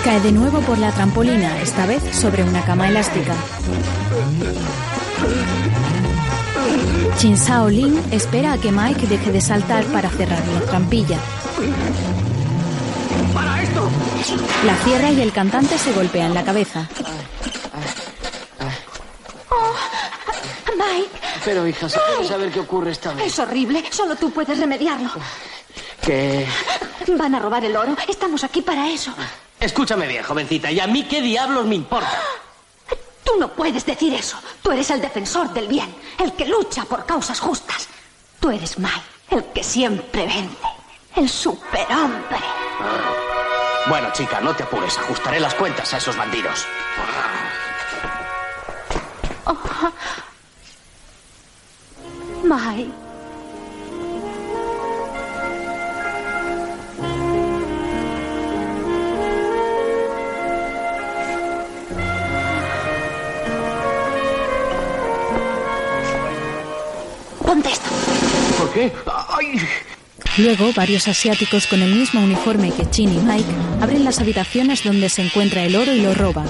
[0.03, 3.35] Cae de nuevo por la trampolina, esta vez sobre una cama elástica.
[7.17, 11.19] Chin Sao Lin espera a que Mike deje de saltar para cerrar la trampilla.
[13.35, 13.87] ¡Para esto!
[14.65, 16.87] La cierra y el cantante se golpea en la cabeza.
[20.75, 21.09] Mike,
[21.45, 23.27] Pero, hija, ¿se puede saber qué ocurre esta vez?
[23.27, 23.83] es horrible.
[23.91, 25.11] Solo tú puedes remediarlo.
[26.01, 26.47] Que...
[27.15, 27.95] Van a robar el oro.
[28.07, 29.13] Estamos aquí para eso.
[29.59, 32.21] Escúchame bien, jovencita, ¿y a mí qué diablos me importa?
[33.23, 34.37] Tú no puedes decir eso.
[34.61, 37.87] Tú eres el defensor del bien, el que lucha por causas justas.
[38.39, 39.01] Tú eres Mike,
[39.31, 40.57] el que siempre vence,
[41.15, 42.39] el superhombre.
[43.87, 46.65] Bueno, chica, no te apures, ajustaré las cuentas a esos bandidos.
[52.43, 53.08] Mike.
[70.37, 73.49] Luego, varios asiáticos con el mismo uniforme que Chin y Mike
[73.81, 76.47] abren las habitaciones donde se encuentra el oro y lo roban.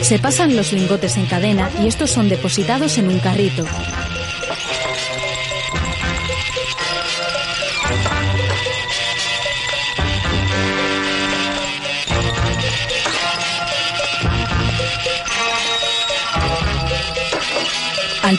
[0.00, 3.64] Se pasan los lingotes en cadena y estos son depositados en un carrito.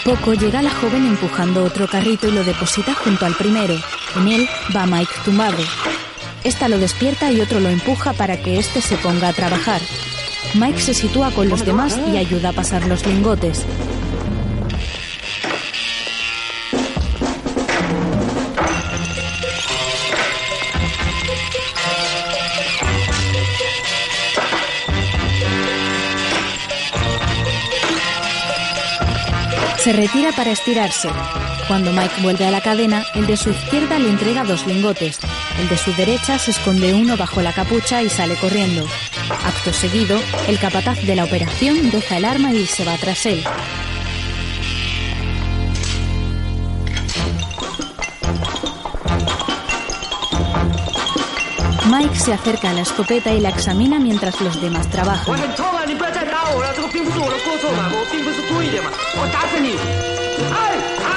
[0.03, 3.75] Poco llega la joven empujando otro carrito y lo deposita junto al primero.
[4.15, 5.57] En él va Mike tumbado.
[6.43, 9.81] Esta lo despierta y otro lo empuja para que éste se ponga a trabajar.
[10.55, 13.65] Mike se sitúa con los demás y ayuda a pasar los lingotes.
[29.89, 31.09] Se retira para estirarse.
[31.67, 35.17] Cuando Mike vuelve a la cadena, el de su izquierda le entrega dos lingotes.
[35.59, 38.85] El de su derecha se esconde uno bajo la capucha y sale corriendo.
[39.47, 43.43] Acto seguido, el capataz de la operación deja el arma y se va tras él.
[51.91, 55.35] Mike se acerca a la escopeta y la examina mientras los demás trabajan.
[56.48, 56.48] 很痛啊！
[56.48, 59.76] 你不要再打我了，这个并不是我的过错嘛，我并不是故意的嘛，我打死你！
[60.50, 60.57] 哎
[61.05, 61.12] 哎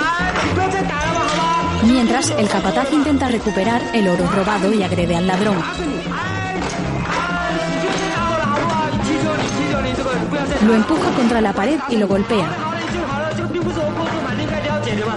[0.00, 0.32] 哎！
[0.44, 1.84] 你不要再打了嘛，好吗？
[1.84, 5.58] Mientras, el capataz intenta recuperar el oro robado y agrede al ladrón.
[5.60, 5.94] 打死你！
[6.10, 6.56] 哎
[7.04, 7.60] 哎！
[7.60, 8.88] 你别再打我了，好不好？
[8.90, 12.48] 你求求你，求求你，这个不要再打 Lo empuja contra la pared y lo golpea.
[12.48, 15.12] 好了就好了，这个并不是我过错嘛，你应该了解的嘛。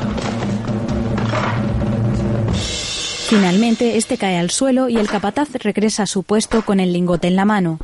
[3.30, 7.28] Finalmente, este cae al suelo y el capataz regresa a su puesto con el lingote
[7.28, 7.80] en la mano.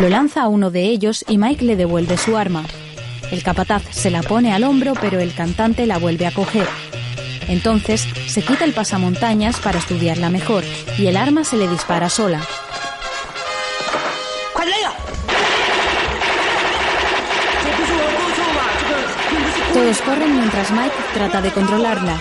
[0.00, 2.64] Lo lanza a uno de ellos y Mike le devuelve su arma.
[3.30, 6.66] El capataz se la pone al hombro, pero el cantante la vuelve a coger.
[7.48, 10.64] Entonces se quita el pasamontañas para estudiarla mejor
[10.96, 12.40] y el arma se le dispara sola.
[19.74, 22.16] Todos corren mientras Mike trata de controlarla.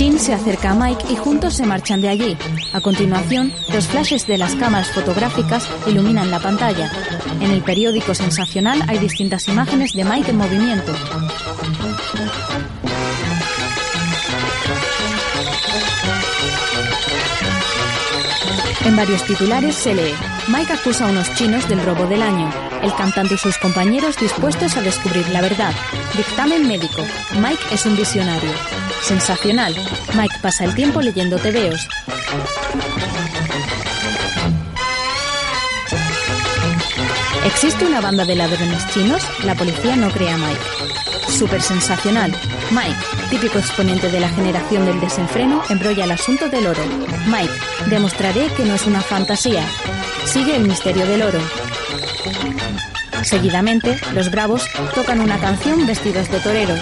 [0.00, 2.34] Chin se acerca a Mike y juntos se marchan de allí.
[2.72, 6.90] A continuación, los flashes de las cámaras fotográficas iluminan la pantalla.
[7.38, 10.94] En el periódico sensacional hay distintas imágenes de Mike en movimiento.
[18.86, 20.14] En varios titulares se lee,
[20.48, 22.50] Mike acusa a unos chinos del robo del año.
[22.82, 25.74] El cantante y sus compañeros dispuestos a descubrir la verdad.
[26.16, 27.02] Dictamen médico.
[27.38, 28.79] Mike es un visionario.
[29.02, 29.74] Sensacional.
[30.14, 31.88] Mike pasa el tiempo leyendo tebeos.
[37.46, 39.22] ¿Existe una banda de ladrones chinos?
[39.44, 40.60] La policía no cree a Mike.
[41.28, 42.32] Super sensacional.
[42.70, 46.82] Mike, típico exponente de la generación del desenfreno, embrolla el asunto del oro.
[47.26, 47.52] Mike,
[47.86, 49.64] demostraré que no es una fantasía.
[50.24, 51.40] Sigue el misterio del oro.
[53.22, 56.80] Seguidamente, los bravos tocan una canción vestidos de toreros.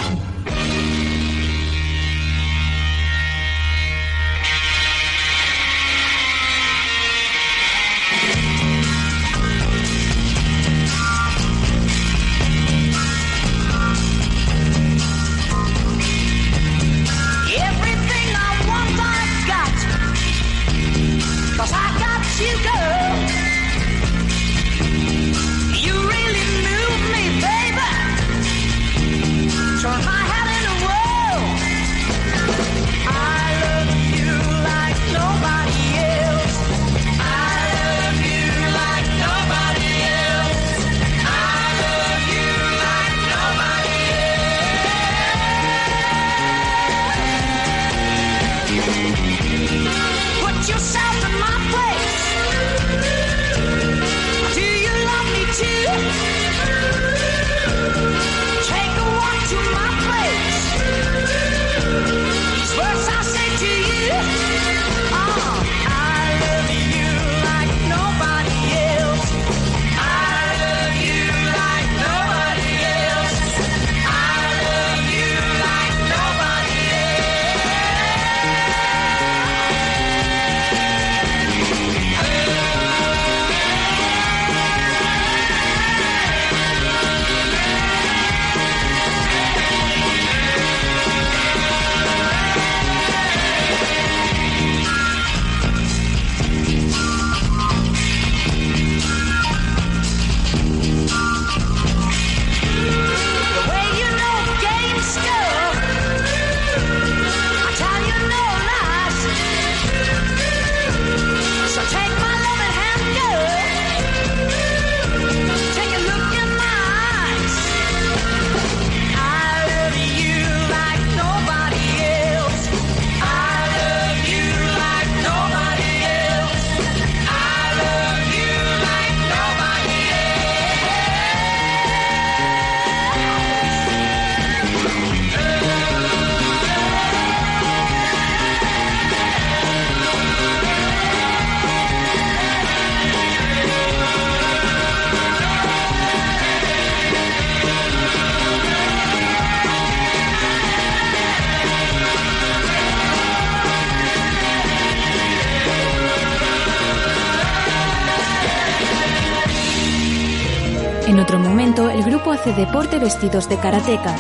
[162.53, 164.15] Deporte vestidos de karateca.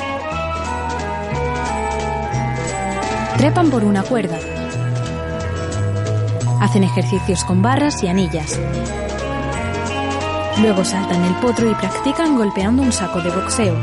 [3.37, 4.39] Trepan por una cuerda.
[6.61, 8.59] Hacen ejercicios con barras y anillas.
[10.61, 13.77] Luego saltan el potro y practican golpeando un saco de boxeo.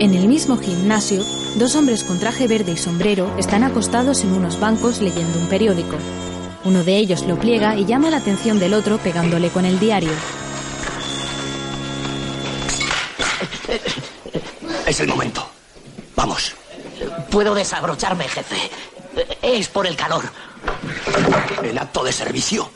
[0.00, 1.22] En el mismo gimnasio,
[1.56, 5.96] dos hombres con traje verde y sombrero están acostados en unos bancos leyendo un periódico.
[6.64, 10.12] Uno de ellos lo pliega y llama la atención del otro pegándole con el diario.
[14.86, 15.48] Es el momento.
[16.16, 16.54] Vamos.
[17.30, 18.70] Puedo desabrocharme, jefe.
[19.42, 20.24] Es por el calor.
[21.62, 22.70] En acto de servicio.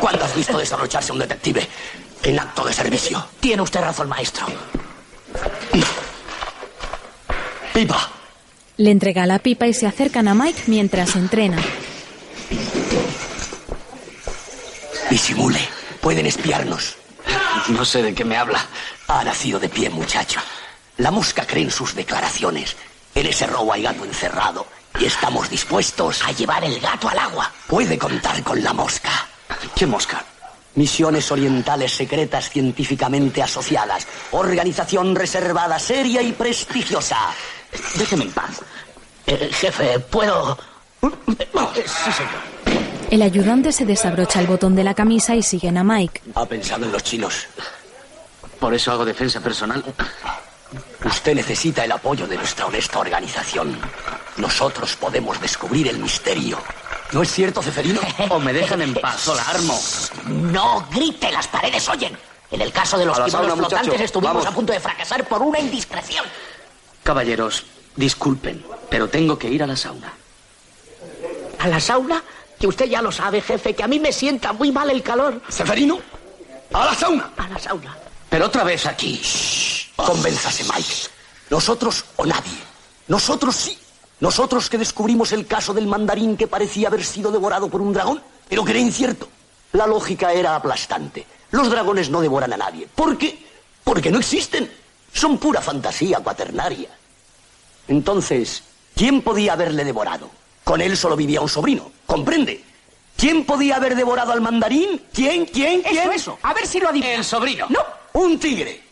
[0.00, 1.68] ¿Cuándo has visto desabrocharse un detective
[2.22, 3.24] en acto de servicio?
[3.40, 4.46] Tiene usted razón, maestro.
[7.74, 8.08] Pipa,
[8.76, 11.58] Le entrega la pipa y se acercan a Mike mientras entrena.
[15.10, 15.60] disimule.
[16.00, 16.96] Pueden espiarnos.
[17.68, 18.64] No sé de qué me habla.
[19.06, 20.40] Ha nacido de pie, muchacho.
[20.98, 22.76] La mosca cree en sus declaraciones.
[23.14, 24.66] En ese robo hay gato encerrado
[24.98, 27.50] y estamos dispuestos a llevar el gato al agua.
[27.68, 29.10] Puede contar con la mosca.
[29.76, 30.24] ¿Qué mosca?
[30.74, 34.06] Misiones orientales secretas científicamente asociadas.
[34.32, 37.18] Organización reservada, seria y prestigiosa.
[37.96, 38.60] Déjeme en paz.
[39.26, 40.58] Eh, jefe, ¿puedo...?
[41.02, 42.80] Sí, señor.
[43.10, 46.22] El ayudante se desabrocha el botón de la camisa y siguen a Mike.
[46.34, 47.46] Ha pensado en los chinos.
[48.58, 49.84] Por eso hago defensa personal.
[51.04, 53.78] Usted necesita el apoyo de nuestra honesta organización.
[54.38, 56.58] Nosotros podemos descubrir el misterio.
[57.12, 58.00] ¿No es cierto, Ceferino?
[58.30, 59.78] O me dejan en paz o la armo.
[60.26, 62.16] No grite, las paredes oyen.
[62.50, 64.04] En el caso de los sauna, flotantes muchacho.
[64.04, 64.46] estuvimos Vamos.
[64.46, 66.24] a punto de fracasar por una indiscreción.
[67.04, 70.12] Caballeros, disculpen, pero tengo que ir a la sauna.
[71.58, 72.22] ¿A la sauna?
[72.58, 75.40] Que usted ya lo sabe, jefe, que a mí me sienta muy mal el calor.
[75.50, 76.00] Ceferino,
[76.72, 77.30] a la sauna.
[77.36, 77.96] A la sauna.
[78.28, 79.20] Pero otra vez aquí.
[79.94, 80.94] Convénzase, Mike.
[81.50, 82.58] Nosotros o nadie.
[83.06, 83.78] Nosotros sí.
[84.20, 88.22] Nosotros que descubrimos el caso del mandarín que parecía haber sido devorado por un dragón,
[88.48, 89.28] pero que era incierto.
[89.72, 91.26] La lógica era aplastante.
[91.50, 92.88] Los dragones no devoran a nadie.
[92.94, 93.46] ¿Por qué?
[93.84, 94.70] Porque no existen.
[95.14, 96.90] Son pura fantasía cuaternaria.
[97.88, 98.62] Entonces,
[98.94, 100.30] ¿quién podía haberle devorado?
[100.64, 101.90] Con él solo vivía un sobrino.
[102.06, 102.62] ¿Comprende?
[103.16, 105.00] ¿Quién podía haber devorado al mandarín?
[105.12, 105.46] ¿Quién?
[105.46, 105.82] ¿Quién?
[105.82, 105.98] ¿Quién?
[106.02, 106.38] Eso, eso.
[106.42, 107.14] A ver si lo adivina.
[107.14, 107.66] El sobrino.
[107.70, 107.80] No,
[108.14, 108.82] Un tigre.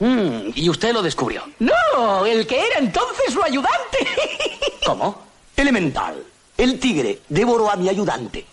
[0.00, 1.44] Mm, y usted lo descubrió.
[1.60, 3.98] no, el que era entonces su ayudante.
[4.86, 5.22] ¿Cómo?
[5.56, 6.22] Elemental.
[6.58, 8.44] El tigre devoró a mi ayudante.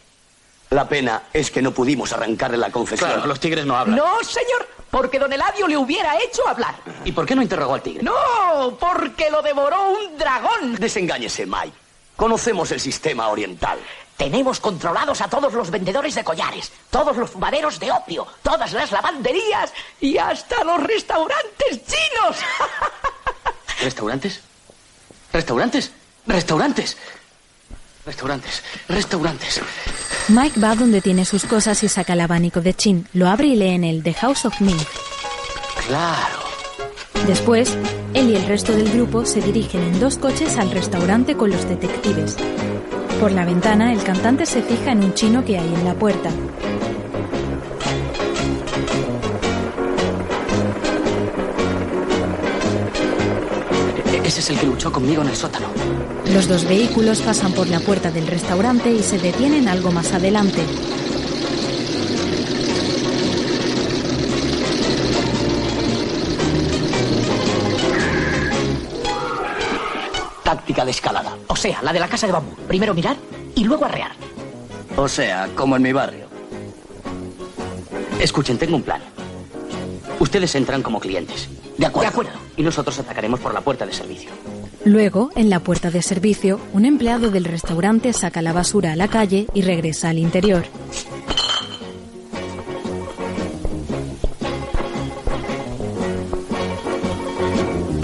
[0.70, 3.10] La pena es que no pudimos arrancarle la confesión.
[3.10, 3.98] Claro, los tigres no hablan.
[3.98, 6.76] No, señor, porque don Eladio le hubiera hecho hablar.
[7.06, 8.04] ¿Y por qué no interrogó al tigre?
[8.04, 10.76] No, porque lo devoró un dragón.
[10.76, 11.78] Desengáñese, Mike.
[12.16, 13.80] Conocemos el sistema oriental.
[14.18, 18.92] Tenemos controlados a todos los vendedores de collares, todos los fumaderos de opio, todas las
[18.92, 19.72] lavanderías
[20.02, 22.36] y hasta los restaurantes chinos.
[23.82, 24.42] ¿Restaurantes?
[25.32, 25.94] ¿Restaurantes?
[26.26, 26.98] ¿Restaurantes?
[28.10, 29.62] Restaurantes, restaurantes.
[30.30, 33.08] Mike va donde tiene sus cosas y saca el abanico de Chin.
[33.14, 34.80] Lo abre y lee en él The House of Ming.
[35.86, 36.40] Claro.
[37.28, 37.78] Después,
[38.16, 41.70] él y el resto del grupo se dirigen en dos coches al restaurante con los
[41.70, 42.36] detectives.
[43.20, 46.32] Por la ventana, el cantante se fija en un chino que hay en la puerta.
[54.30, 55.70] Ese es el que luchó conmigo en el sótano.
[56.32, 60.62] Los dos vehículos pasan por la puerta del restaurante y se detienen algo más adelante.
[70.44, 71.36] Táctica de escalada.
[71.48, 72.56] O sea, la de la casa de bambú.
[72.68, 73.18] Primero mirar
[73.56, 74.12] y luego arrear.
[74.96, 76.28] O sea, como en mi barrio.
[78.20, 79.02] Escuchen, tengo un plan.
[80.20, 81.50] Ustedes entran como clientes.
[81.80, 82.02] De acuerdo.
[82.02, 82.40] De acuerdo.
[82.58, 84.32] Y nosotros atacaremos por la puerta de servicio.
[84.84, 89.08] Luego, en la puerta de servicio, un empleado del restaurante saca la basura a la
[89.08, 90.66] calle y regresa al interior.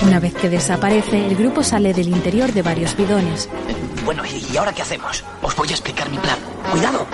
[0.08, 3.50] Una vez que desaparece, el grupo sale del interior de varios bidones.
[4.06, 5.22] Bueno, ¿y y ahora qué hacemos?
[5.42, 6.38] Os voy a explicar mi plan.
[6.72, 7.06] Cuidado.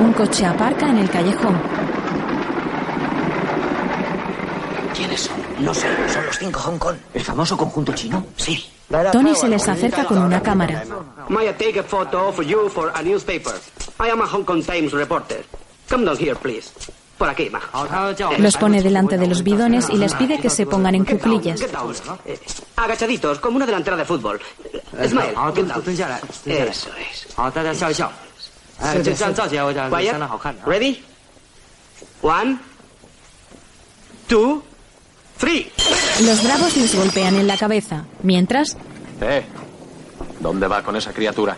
[0.00, 1.85] Un coche aparca en el callejón.
[5.60, 6.96] No sé, son los cinco Hong Kong.
[7.14, 8.24] ¿El famoso conjunto chino?
[8.36, 8.64] Sí.
[9.12, 10.84] Tony se les acerca con una cámara.
[11.28, 13.54] May I take a photo for you for a newspaper?
[13.98, 15.44] I am a Hong Kong Times reporter.
[15.88, 16.70] Come down here, please.
[17.18, 17.60] Por aquí, ma.
[18.38, 21.60] Los pone delante de los bidones y les pide que se pongan en cuclillas.
[22.26, 22.38] Eh,
[22.76, 24.40] agachaditos, como una delantera de fútbol.
[25.06, 25.34] Smile.
[26.44, 27.26] Eso es.
[30.66, 31.04] Ready?
[32.22, 32.58] One,
[34.28, 34.62] two,
[35.38, 35.70] three.
[36.22, 38.04] Los bravos les golpean en la cabeza.
[38.22, 38.76] Mientras,
[39.20, 39.44] ¿Eh?
[40.40, 41.56] ¿Dónde va con esa criatura?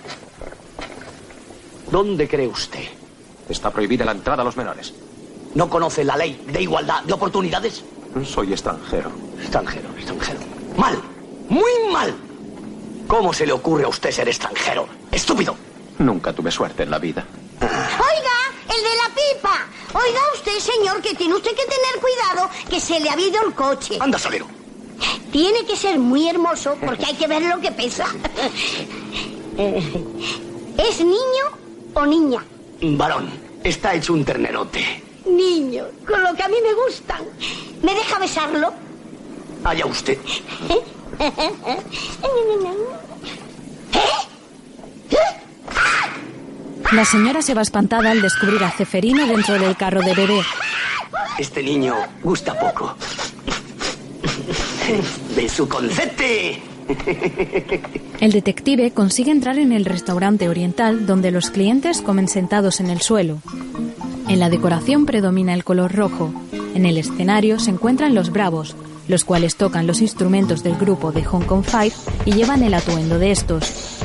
[1.91, 2.85] ¿Dónde cree usted?
[3.49, 4.93] Está prohibida la entrada a los menores.
[5.55, 7.83] ¿No conoce la ley de igualdad de oportunidades?
[8.25, 9.11] Soy extranjero.
[9.41, 10.41] Extranjero, extranjero.
[10.77, 10.99] Mal,
[11.49, 12.15] muy mal.
[13.07, 14.87] ¿Cómo se le ocurre a usted ser extranjero?
[15.11, 15.57] Estúpido.
[15.99, 17.25] Nunca tuve suerte en la vida.
[17.61, 18.38] Oiga,
[18.69, 19.67] el de la pipa.
[19.95, 23.55] Oiga usted, señor, que tiene usted que tener cuidado, que se le ha ido el
[23.55, 23.97] coche.
[24.01, 24.47] Anda, salero.
[25.33, 28.07] Tiene que ser muy hermoso porque hay que ver lo que pesa.
[30.77, 31.45] ¿Es niño
[31.95, 32.45] o niña?
[32.81, 33.31] Varón,
[33.63, 35.03] está hecho un ternerote.
[35.27, 37.25] Niño, con lo que a mí me gustan.
[37.83, 38.73] ¿Me deja besarlo?
[39.65, 40.19] Allá usted.
[46.93, 50.41] La señora se va espantada al descubrir a Ceferino dentro del carro de bebé.
[51.39, 52.97] Este niño gusta poco.
[55.37, 56.63] De su concete.
[58.21, 63.03] El detective consigue entrar en el restaurante oriental donde los clientes comen sentados en el
[63.03, 63.39] suelo.
[64.27, 66.33] En la decoración predomina el color rojo.
[66.75, 68.77] En el escenario se encuentran los bravos,
[69.09, 71.93] los cuales tocan los instrumentos del grupo de Hong Kong Five
[72.25, 73.99] y llevan el atuendo de estos.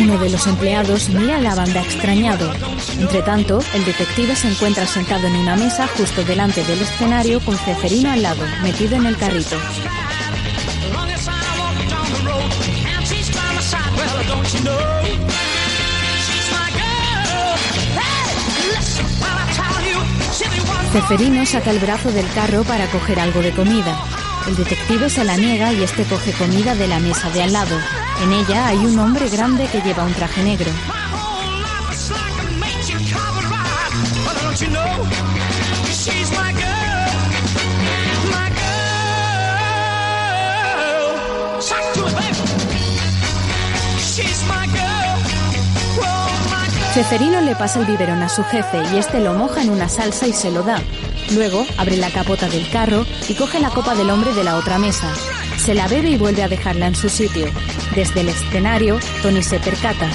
[0.00, 2.50] Uno de los empleados mira a la banda extrañado.
[2.98, 7.54] Entre tanto, el detective se encuentra sentado en una mesa justo delante del escenario con
[7.54, 9.56] Ceferino al lado, metido en el carrito.
[20.92, 23.96] Ceferino saca el brazo del carro para coger algo de comida.
[24.46, 27.76] El detective se la niega y este coge comida de la mesa de al lado.
[28.22, 30.70] En ella hay un hombre grande que lleva un traje negro.
[46.94, 50.26] Ceferino le pasa el biberón a su jefe y este lo moja en una salsa
[50.26, 50.80] y se lo da.
[51.34, 54.78] Luego abre la capota del carro y coge la copa del hombre de la otra
[54.78, 55.14] mesa.
[55.58, 57.46] Se la bebe y vuelve a dejarla en su sitio.
[57.94, 60.10] Desde el escenario, Tony se percata.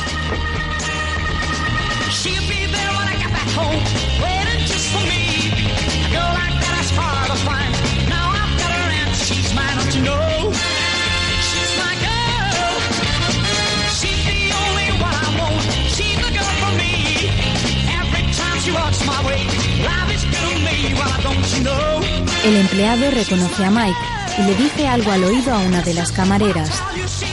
[22.45, 23.97] El empleado reconoce a Mike
[24.37, 26.79] y le dice algo al oído a una de las camareras.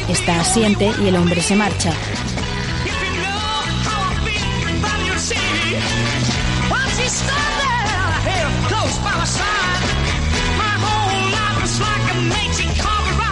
[0.08, 1.92] Esta asiente y el hombre se marcha.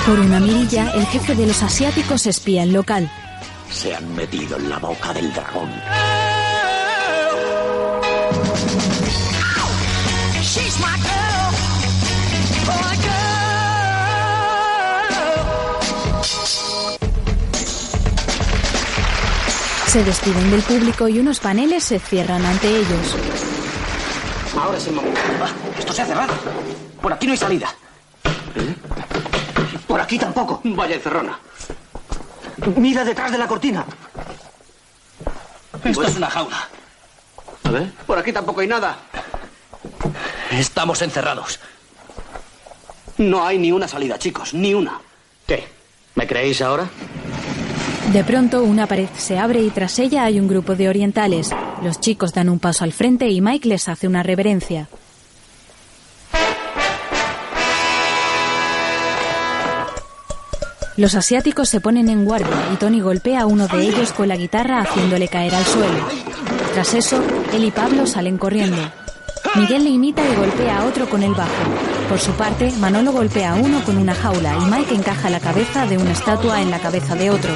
[0.05, 3.11] Por una mirilla, el jefe de los asiáticos espía el local.
[3.71, 5.71] Se han metido en la boca del dragón.
[19.91, 23.17] Se despiden del público y unos paneles se cierran ante ellos.
[24.57, 25.21] Ahora es el momento.
[25.43, 26.33] Ah, esto se ha cerrado.
[27.03, 27.75] Por aquí no hay salida.
[29.89, 30.61] Por aquí tampoco.
[30.63, 31.37] Vaya encerrona.
[32.77, 33.85] Mira detrás de la cortina.
[35.83, 36.69] Esto es una jaula.
[37.65, 37.91] A ver.
[38.07, 38.97] Por aquí tampoco hay nada.
[40.53, 41.59] Estamos encerrados.
[43.19, 45.01] No hay ni una salida, chicos, ni una.
[45.49, 45.67] ¿Qué?
[46.15, 46.89] ¿Me creéis ahora?
[48.13, 51.51] De pronto, una pared se abre y tras ella hay un grupo de orientales.
[51.81, 54.89] Los chicos dan un paso al frente y Mike les hace una reverencia.
[60.97, 64.37] Los asiáticos se ponen en guardia y Tony golpea a uno de ellos con la
[64.37, 66.05] guitarra haciéndole caer al suelo.
[66.75, 67.23] Tras eso,
[67.55, 68.77] él y Pablo salen corriendo.
[69.57, 71.51] Miguel le imita y golpea a otro con el bajo.
[72.09, 75.87] Por su parte, Manolo golpea a uno con una jaula y Mike encaja la cabeza
[75.87, 77.51] de una estatua en la cabeza de otro.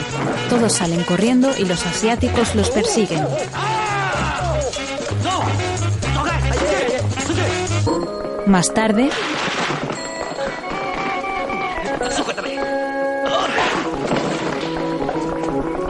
[0.51, 3.25] Todos salen corriendo y los asiáticos los persiguen.
[8.47, 9.11] Más tarde,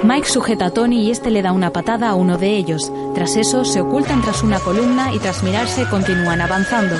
[0.04, 2.92] Mike sujeta a Tony y este le da una patada a uno de ellos.
[3.14, 6.96] Tras eso, se ocultan tras una columna y tras mirarse continúan avanzando.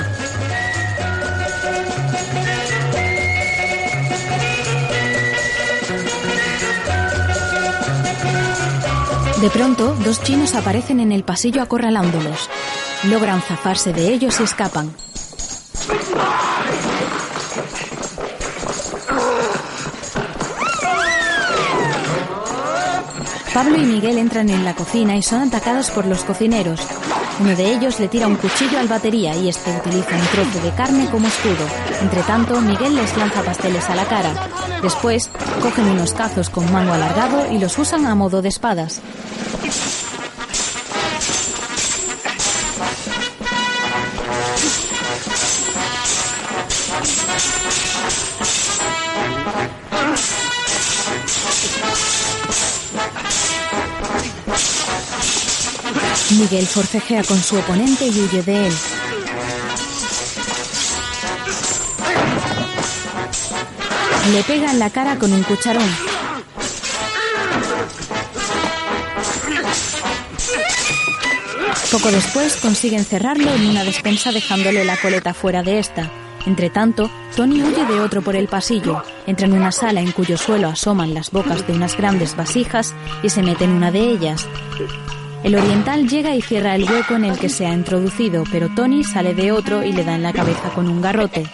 [9.41, 12.49] De pronto, dos chinos aparecen en el pasillo acorralándolos.
[13.03, 14.91] Logran zafarse de ellos y escapan.
[23.55, 26.81] Pablo y Miguel entran en la cocina y son atacados por los cocineros.
[27.39, 30.75] Uno de ellos le tira un cuchillo al batería y este utiliza un trozo de
[30.75, 31.65] carne como escudo.
[32.01, 34.33] Entre tanto, Miguel les lanza pasteles a la cara.
[34.81, 35.29] Después,
[35.61, 38.99] cogen unos cazos con mango alargado y los usan a modo de espadas.
[56.55, 58.73] Miguel forcejea con su oponente y huye de él.
[64.31, 65.89] Le pega en la cara con un cucharón.
[71.91, 76.09] Poco después consigue encerrarlo en una despensa dejándole la coleta fuera de esta.
[76.45, 80.37] Entre tanto, Tony huye de otro por el pasillo, entra en una sala en cuyo
[80.37, 82.93] suelo asoman las bocas de unas grandes vasijas
[83.23, 84.47] y se mete en una de ellas.
[85.45, 89.03] El oriental llega y cierra el hueco en el que se ha introducido, pero Tony
[89.03, 91.45] sale de otro y le da en la cabeza con un garrote.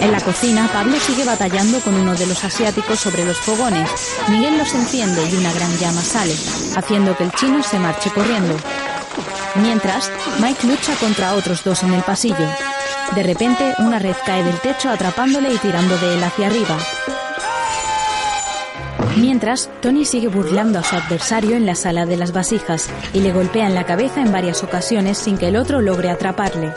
[0.00, 3.90] En la cocina, Pablo sigue batallando con uno de los asiáticos sobre los fogones.
[4.30, 6.34] Miguel los enciende y una gran llama sale,
[6.74, 8.56] haciendo que el chino se marche corriendo.
[9.56, 10.10] Mientras,
[10.40, 12.48] Mike lucha contra otros dos en el pasillo.
[13.14, 16.78] De repente, una red cae del techo atrapándole y tirando de él hacia arriba.
[19.16, 23.32] Mientras, Tony sigue burlando a su adversario en la sala de las vasijas y le
[23.32, 26.72] golpea en la cabeza en varias ocasiones sin que el otro logre atraparle.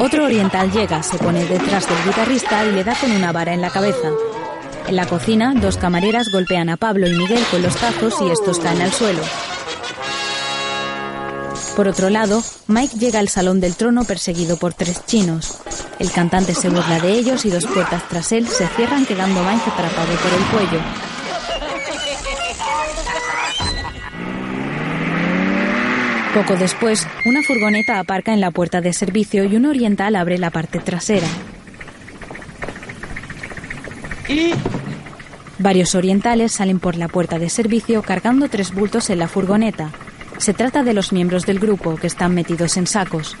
[0.00, 3.60] Otro oriental llega, se pone detrás del guitarrista y le da con una vara en
[3.60, 4.10] la cabeza.
[4.88, 8.58] En la cocina, dos camareras golpean a Pablo y Miguel con los tazos y estos
[8.58, 9.22] caen al suelo.
[11.76, 15.58] Por otro lado, Mike llega al salón del trono perseguido por tres chinos.
[15.98, 19.70] El cantante se burla de ellos y dos puertas tras él se cierran quedando Mike
[19.70, 20.84] atrapado por el cuello.
[26.34, 30.50] Poco después, una furgoneta aparca en la puerta de servicio y un oriental abre la
[30.50, 31.26] parte trasera.
[35.58, 39.90] Varios orientales salen por la puerta de servicio cargando tres bultos en la furgoneta.
[40.42, 43.36] Se trata de los miembros del grupo que están metidos en sacos.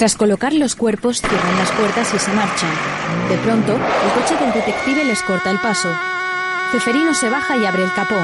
[0.00, 2.70] Tras colocar los cuerpos, cierran las puertas y se marchan.
[3.28, 5.94] De pronto, el coche del detective les corta el paso.
[6.72, 8.16] Ceferino se baja y abre el capó.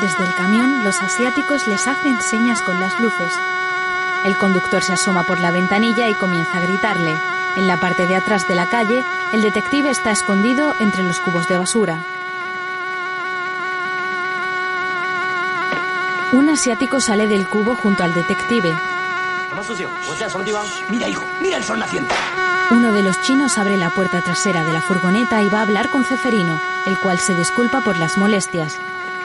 [0.00, 3.32] Desde el camión, los asiáticos les hacen señas con las luces.
[4.24, 7.12] El conductor se asoma por la ventanilla y comienza a gritarle.
[7.56, 9.02] En la parte de atrás de la calle,
[9.32, 12.06] el detective está escondido entre los cubos de basura.
[16.30, 18.72] Un asiático sale del cubo junto al detective.
[20.88, 21.82] Mira, hijo, mira el sol.
[22.70, 25.88] Uno de los chinos abre la puerta trasera de la furgoneta y va a hablar
[25.90, 28.76] con Ceferino, el cual se disculpa por las molestias.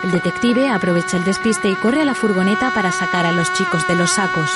[0.04, 3.88] El detective aprovecha el despiste y corre a la furgoneta para sacar a los chicos
[3.88, 4.50] de los sacos.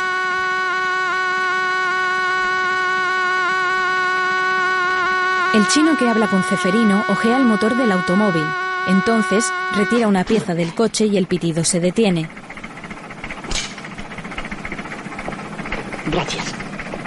[5.53, 8.45] El chino que habla con Ceferino ojea el motor del automóvil.
[8.88, 12.29] Entonces, retira una pieza del coche y el pitido se detiene.
[16.08, 16.45] Gracias.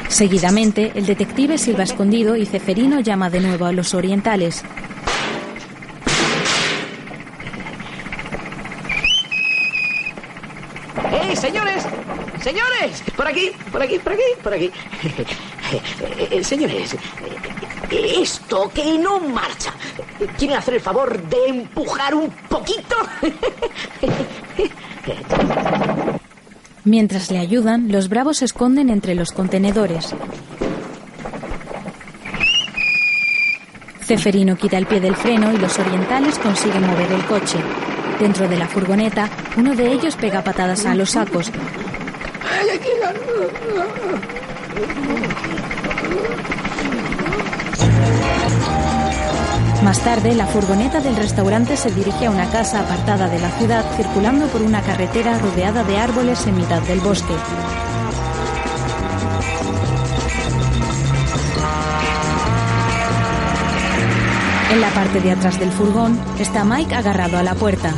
[0.09, 4.65] Seguidamente, el detective silba escondido y Ceferino llama de nuevo a los orientales.
[11.13, 11.85] ¡Eh, señores!
[12.43, 13.03] ¡Señores!
[13.17, 14.71] Por aquí, por aquí, por aquí, por aquí.
[16.31, 16.95] Eh, señores,
[17.91, 19.71] eh, esto que no marcha.
[20.39, 22.97] ¿Quieren hacer el favor de empujar un poquito?
[26.89, 30.15] Mientras le ayudan, los bravos se esconden entre los contenedores.
[34.01, 37.59] Ceferino quita el pie del freno y los orientales consiguen mover el coche.
[38.19, 39.29] Dentro de la furgoneta,
[39.59, 41.53] uno de ellos pega patadas a los sacos.
[49.89, 53.83] Más tarde, la furgoneta del restaurante se dirige a una casa apartada de la ciudad,
[53.97, 57.33] circulando por una carretera rodeada de árboles en mitad del bosque.
[64.73, 67.95] En la parte de atrás del furgón está Mike agarrado a la puerta.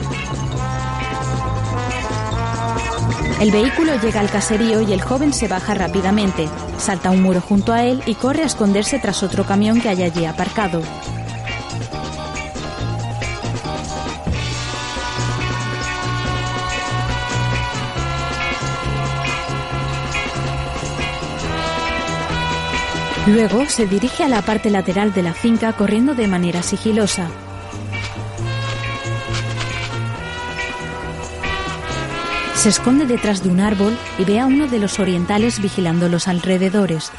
[3.40, 7.72] El vehículo llega al caserío y el joven se baja rápidamente, salta un muro junto
[7.72, 10.82] a él y corre a esconderse tras otro camión que hay allí aparcado.
[23.32, 27.28] Luego se dirige a la parte lateral de la finca corriendo de manera sigilosa.
[32.56, 36.26] Se esconde detrás de un árbol y ve a uno de los orientales vigilando los
[36.26, 37.12] alrededores.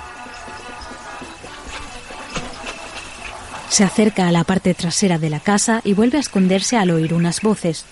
[3.69, 7.13] Se acerca a la parte trasera de la casa y vuelve a esconderse al oír
[7.13, 7.85] unas voces.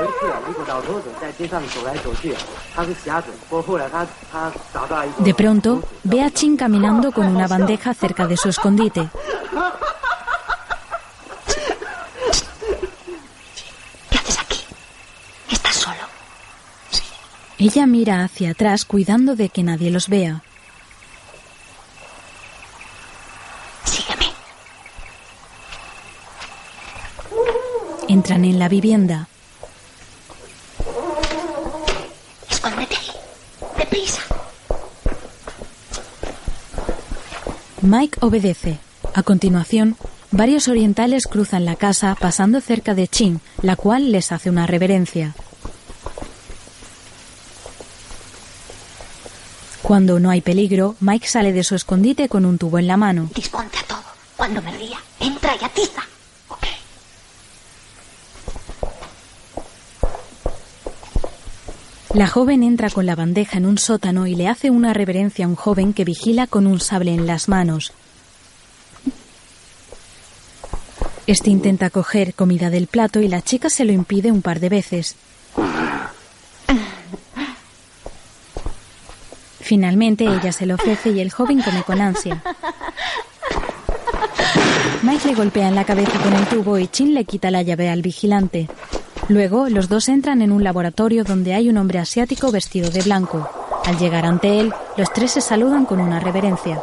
[0.00, 2.34] 有一次啊，一个老头子在街上走来走去，
[2.74, 3.30] 他是瞎子。
[3.48, 9.08] 不过后来他他找到一个 De pronto, ve a Chin caminando con una bandeja cerca de su escondite.
[14.10, 14.64] ¿Qué haces aquí?
[15.50, 16.06] ¿Estás solo?
[17.58, 20.42] Ella mira hacia atrás cuidando de que nadie los vea.
[23.84, 24.32] Sígueme.
[28.08, 29.28] Entran en la vivienda.
[32.63, 32.87] Ahí.
[33.77, 34.21] Deprisa.
[37.81, 38.79] Mike obedece.
[39.13, 39.97] A continuación,
[40.31, 45.35] varios orientales cruzan la casa pasando cerca de Chin, la cual les hace una reverencia.
[49.81, 53.29] Cuando no hay peligro, Mike sale de su escondite con un tubo en la mano.
[53.35, 54.03] Disponte a todo.
[54.37, 56.03] Cuando me ría, entra y atiza.
[62.13, 65.47] La joven entra con la bandeja en un sótano y le hace una reverencia a
[65.47, 67.93] un joven que vigila con un sable en las manos.
[71.25, 74.67] Este intenta coger comida del plato y la chica se lo impide un par de
[74.67, 75.15] veces.
[79.61, 82.43] Finalmente ella se lo ofrece y el joven come con ansia.
[85.03, 87.89] Mike le golpea en la cabeza con el tubo y Chin le quita la llave
[87.89, 88.67] al vigilante.
[89.29, 93.49] Luego, los dos entran en un laboratorio donde hay un hombre asiático vestido de blanco.
[93.85, 96.81] Al llegar ante él, los tres se saludan con una reverencia.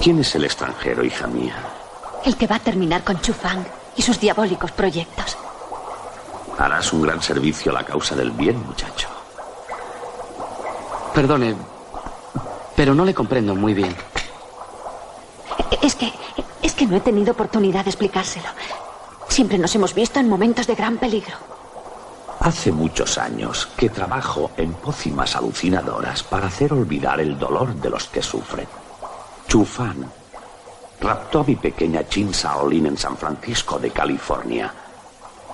[0.00, 1.56] ¿Quién es el extranjero, hija mía?
[2.24, 3.64] El que va a terminar con Chu Fang
[3.96, 5.36] y sus diabólicos proyectos.
[6.58, 9.08] Harás un gran servicio a la causa del bien, muchacho.
[11.14, 11.54] Perdone,
[12.76, 13.94] pero no le comprendo muy bien.
[15.82, 16.12] Es que.
[16.62, 18.48] Es que no he tenido oportunidad de explicárselo.
[19.28, 21.36] Siempre nos hemos visto en momentos de gran peligro.
[22.40, 28.06] Hace muchos años que trabajo en pócimas alucinadoras para hacer olvidar el dolor de los
[28.08, 28.66] que sufren.
[29.46, 30.10] Chu Fan
[31.00, 34.72] raptó a mi pequeña Chin Shaolin en San Francisco de California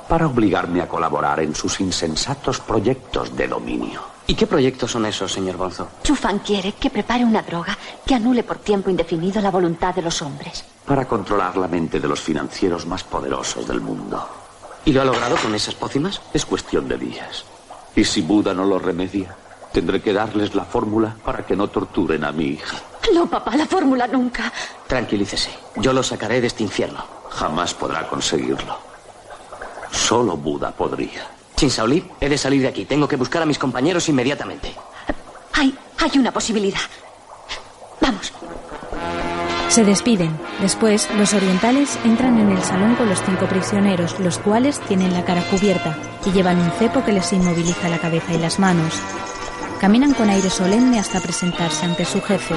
[0.09, 4.01] para obligarme a colaborar en sus insensatos proyectos de dominio.
[4.31, 5.89] ¿Y qué proyectos son esos, señor Bonzo?
[6.05, 7.77] Chu Fan quiere que prepare una droga
[8.07, 10.65] que anule por tiempo indefinido la voluntad de los hombres.
[10.87, 14.25] Para controlar la mente de los financieros más poderosos del mundo.
[14.85, 16.21] ¿Y lo ha logrado con esas pócimas?
[16.33, 17.45] Es cuestión de días.
[17.97, 19.35] Y si Buda no lo remedia,
[19.73, 22.77] tendré que darles la fórmula para que no torturen a mi hija.
[23.13, 24.53] No, papá, la fórmula nunca.
[24.87, 25.51] Tranquilícese.
[25.75, 27.05] Yo lo sacaré de este infierno.
[27.31, 28.79] Jamás podrá conseguirlo.
[29.91, 31.40] Solo Buda podría.
[31.61, 32.87] Chin Shaolin, he de salir de aquí.
[32.87, 34.75] Tengo que buscar a mis compañeros inmediatamente.
[35.53, 36.81] Hay, hay una posibilidad.
[38.01, 38.33] Vamos.
[39.69, 40.41] Se despiden.
[40.63, 45.27] Después, los orientales entran en el salón con los cinco prisioneros, los cuales tienen la
[45.27, 48.95] cara cubierta y llevan un cepo que les inmoviliza la cabeza y las manos.
[49.83, 52.55] Caminan con aire solemne hasta presentarse ante su jefe.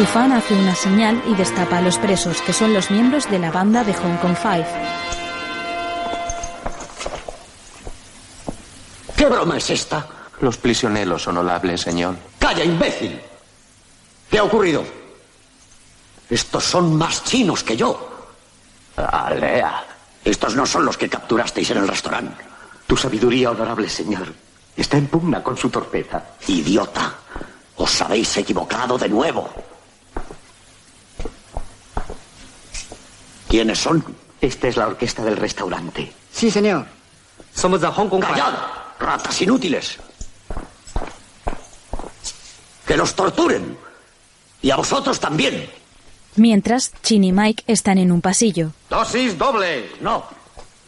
[0.00, 3.50] Chufan hace una señal y destapa a los presos, que son los miembros de la
[3.50, 4.66] banda de Hong Kong Five.
[9.14, 10.08] ¿Qué broma es esta?
[10.40, 12.16] Los prisioneros, honorable señor.
[12.38, 13.20] ¡Calla, imbécil!
[14.30, 14.86] ¿Qué ha ocurrido?
[16.30, 18.30] Estos son más chinos que yo.
[18.96, 19.84] Alea.
[20.24, 22.42] Estos no son los que capturasteis en el restaurante.
[22.86, 24.32] Tu sabiduría, honorable señor,
[24.74, 26.22] está en pugna con su torpeza.
[26.46, 27.16] Idiota.
[27.76, 29.69] Os habéis equivocado de nuevo.
[33.50, 34.04] ¿Quiénes son?
[34.40, 36.12] Esta es la orquesta del restaurante.
[36.32, 36.86] Sí, señor.
[37.52, 38.22] Somos de Hong Kong.
[38.22, 38.54] ¡Callad!
[39.00, 39.98] ¡Ratas inútiles!
[42.86, 43.76] ¡Que los torturen!
[44.62, 45.68] Y a vosotros también.
[46.36, 48.70] Mientras, Chin y Mike están en un pasillo.
[48.88, 49.90] Dosis doble.
[50.00, 50.24] No.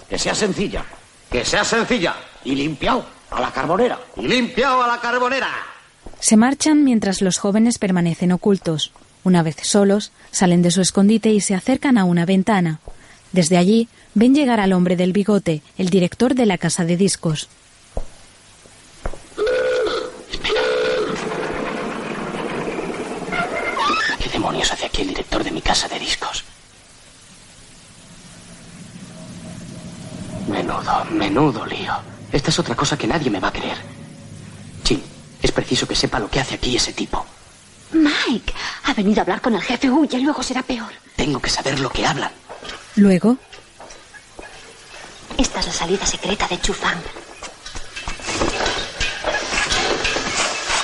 [0.09, 0.85] Que sea sencilla.
[1.29, 2.15] Que sea sencilla.
[2.45, 3.99] Y limpiado a la carbonera.
[4.17, 5.51] Y limpiado a la carbonera.
[6.21, 8.93] Se marchan mientras los jóvenes permanecen ocultos.
[9.25, 12.81] Una vez solos, salen de su escondite y se acercan a una ventana.
[13.33, 17.49] Desde allí, ven llegar al hombre del bigote, el director de la casa de discos.
[24.43, 26.43] demonios hace aquí el director de mi casa de discos?
[30.49, 31.95] Menudo, menudo lío.
[32.33, 33.77] Esta es otra cosa que nadie me va a creer.
[34.83, 35.01] Chin,
[35.41, 37.25] es preciso que sepa lo que hace aquí ese tipo.
[37.93, 38.53] Mike,
[38.85, 39.91] ha venido a hablar con el jefe.
[39.91, 40.91] Huye, luego será peor.
[41.17, 42.31] Tengo que saber lo que hablan.
[42.97, 43.37] Luego,
[45.39, 47.01] Esta es la salida secreta de Chufang.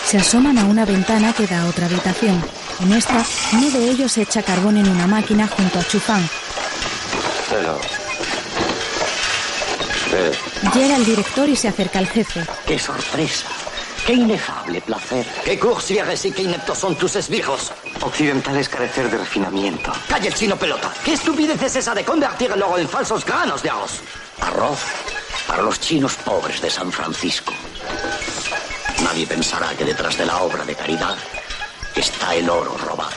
[0.07, 2.43] se asoman a una ventana que da a otra habitación.
[2.81, 6.27] En esta, uno de ellos echa carbón en una máquina junto a Chufang.
[10.75, 12.43] Llega el director y se acerca al jefe.
[12.67, 13.45] ¡Qué sorpresa!
[14.09, 15.27] ¡Qué inefable placer!
[15.45, 17.73] ¿Qué coursiers y qué ineptos son tus esbirros?
[18.01, 19.93] occidental es carecer de refinamiento.
[20.09, 20.91] ¡Calla el chino pelota!
[21.05, 24.01] ¿Qué estupidez es esa de convertir el oro en falsos granos de arroz?
[24.41, 24.79] Arroz
[25.47, 27.53] para los chinos pobres de San Francisco.
[29.05, 31.19] Nadie pensará que detrás de la obra de caridad
[31.95, 33.13] está el oro robado.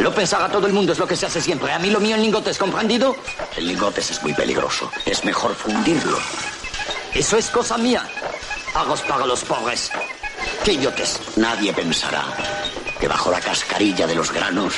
[0.00, 1.72] Lo pensará todo el mundo, es lo que se hace siempre.
[1.72, 3.14] A mí lo mío en lingotes, ¿comprendido?
[3.56, 4.90] El lingotes es muy peligroso.
[5.04, 6.18] Es mejor fundirlo.
[7.14, 8.02] Eso es cosa mía.
[8.74, 9.92] Arroz para los pobres.
[10.66, 11.20] ¡Qué idiotes!
[11.36, 12.24] Nadie pensará
[12.98, 14.74] que bajo la cascarilla de los granos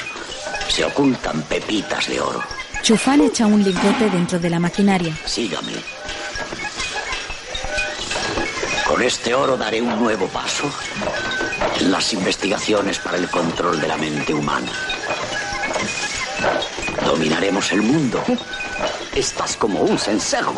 [0.68, 2.42] se ocultan pepitas de oro.
[2.82, 5.16] Chufang echa un lingote dentro de la maquinaria.
[5.24, 5.72] Sígame.
[8.86, 10.70] Con este oro daré un nuevo paso
[11.80, 14.70] en las investigaciones para el control de la mente humana.
[17.02, 18.22] Dominaremos el mundo.
[19.14, 20.52] Estás como un cencerro.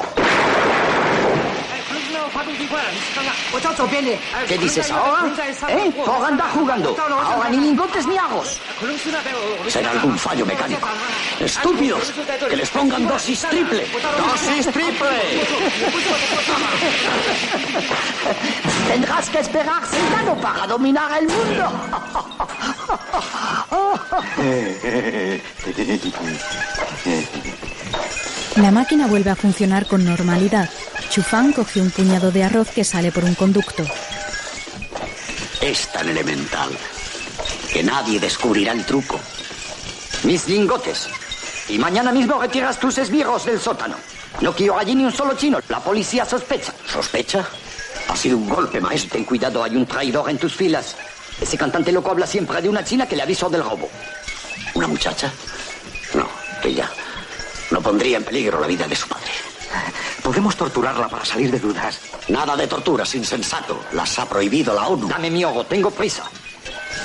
[4.47, 5.25] ¿Qué dices ahora?
[5.69, 5.93] ¿Eh?
[6.05, 6.97] Por andar jugando.
[6.99, 8.59] Ahora ni lingotes ni arroz.
[9.69, 10.89] Será algún fallo mecánico.
[11.41, 12.13] Estúpidos,
[12.49, 13.87] que les pongan dosis triple.
[14.19, 15.09] ¡Dosis triple!
[18.89, 21.71] Tendrás que esperar sentado para dominar el mundo.
[28.57, 30.69] La máquina vuelve a funcionar con normalidad.
[31.11, 33.85] Chufang coge un puñado de arroz que sale por un conducto.
[35.61, 36.71] Es tan elemental
[37.73, 39.19] que nadie descubrirá el truco.
[40.23, 41.09] Mis lingotes.
[41.69, 43.97] Y mañana mismo retiras tus esbirros del sótano.
[44.41, 45.59] No quiero allí ni un solo chino.
[45.69, 46.73] La policía sospecha.
[46.87, 47.45] ¿Sospecha?
[48.09, 49.11] Ha sido un golpe, maestro.
[49.11, 50.95] Ten cuidado, hay un traidor en tus filas.
[51.41, 53.91] Ese cantante loco habla siempre de una china que le avisó del robo.
[54.75, 55.33] ¿Una muchacha?
[56.15, 56.29] No,
[56.63, 56.89] ella
[57.73, 59.50] no pondría en peligro la vida de su padre.
[60.23, 62.01] Podemos torturarla para salir de dudas.
[62.29, 63.85] Nada de torturas, insensato.
[63.93, 65.09] Las ha prohibido la ONU.
[65.09, 66.25] Dame mi oro, tengo prisa.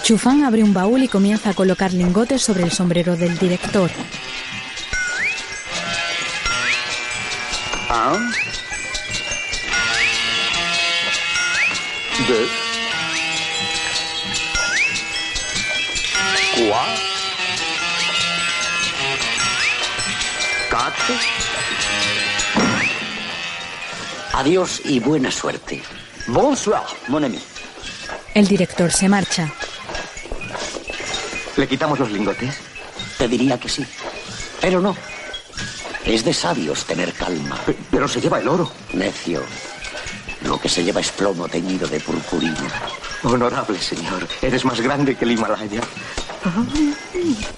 [0.03, 3.89] Chufang abre un baúl y comienza a colocar lingotes sobre el sombrero del director.
[7.89, 8.31] Un.
[12.27, 12.49] Deux.
[16.55, 16.99] Trois.
[20.69, 21.15] Quatre.
[24.35, 25.81] Adiós y buena suerte.
[26.27, 27.39] Bonsoir, mon ami.
[28.33, 29.49] El director se marcha.
[31.55, 32.57] ¿Le quitamos los lingotes?
[33.17, 33.85] Te diría que sí.
[34.59, 34.93] Pero no.
[36.03, 37.57] Es de sabios tener calma.
[37.89, 38.69] Pero se lleva el oro.
[38.91, 39.41] Necio.
[40.43, 42.67] Lo que se lleva es plomo teñido de purpurina.
[43.23, 45.79] Honorable señor, eres más grande que el Himalaya.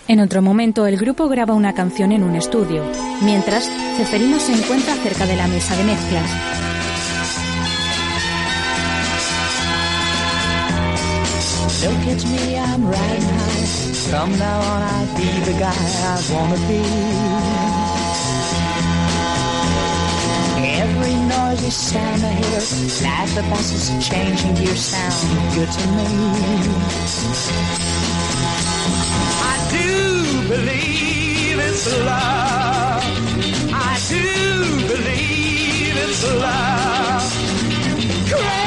[0.08, 2.84] En otro momento, el grupo graba una canción en un estudio.
[3.22, 6.67] Mientras, Ceferino se encuentra cerca de la mesa de mezclas.
[11.88, 13.66] Look at me, I'm riding high.
[14.10, 16.84] From now on, I'll be the guy I wanna be.
[20.84, 22.60] Every noisy sound I hear,
[23.08, 26.08] like the buses changing gear, sound good to me.
[29.52, 29.90] I do
[30.50, 33.04] believe it's love.
[33.72, 34.26] I do
[34.92, 37.32] believe it's love.
[38.30, 38.67] Crazy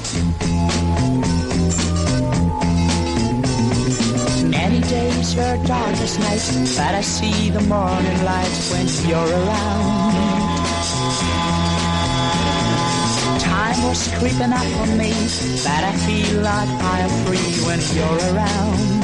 [5.35, 6.41] days are dark as night,
[6.77, 10.59] but I see the morning lights when you're around.
[13.39, 15.11] Time was creeping up on me
[15.65, 19.03] that I feel like I am free when you're around.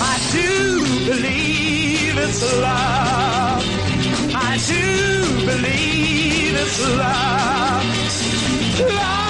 [0.00, 0.80] I do
[1.10, 3.64] believe it's love.
[4.34, 4.84] I do
[5.46, 7.84] believe it's love.
[8.94, 9.25] Love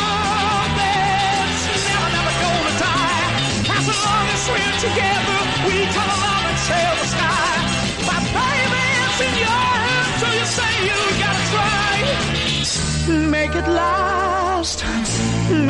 [4.57, 5.77] we're together, we
[6.17, 7.53] along and sail the sky.
[8.09, 11.93] My baby, it's in your hands, so you say you gotta try.
[13.37, 14.79] Make it last,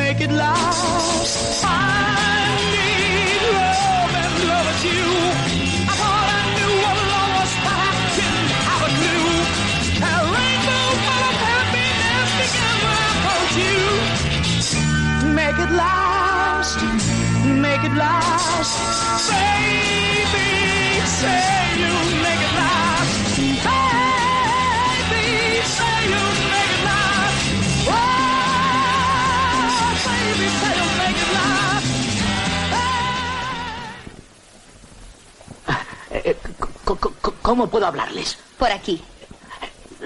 [0.01, 0.96] make it last.
[17.97, 19.31] Make it last.
[19.31, 20.47] Baby,
[21.07, 21.93] say you
[22.23, 23.13] make it last.
[25.11, 27.41] Baby, say you make it last.
[27.89, 28.01] Oh,
[30.07, 31.91] baby, say you make it last.
[36.85, 38.39] Co- co- co- ¿Cómo puedo hablarles?
[38.59, 39.03] Por aquí.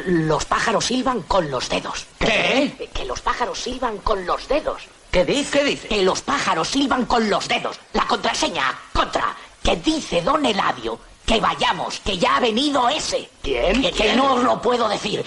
[0.06, 2.06] Los pájaros silban con los dedos.
[2.18, 2.88] ¿Qué?
[2.94, 4.82] Que los pájaros silban con los dedos.
[5.10, 5.58] ¿Qué dice?
[5.58, 5.88] ¿Qué dice?
[5.88, 7.78] Que los pájaros silban con los dedos.
[7.92, 10.98] La contraseña, contra, que dice don Eladio
[11.30, 13.28] que vayamos, que ya ha venido ese.
[13.40, 13.82] ¿Quién?
[13.82, 15.24] Que, que no os lo puedo decir.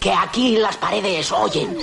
[0.00, 1.76] Que, aquí las paredes oyen.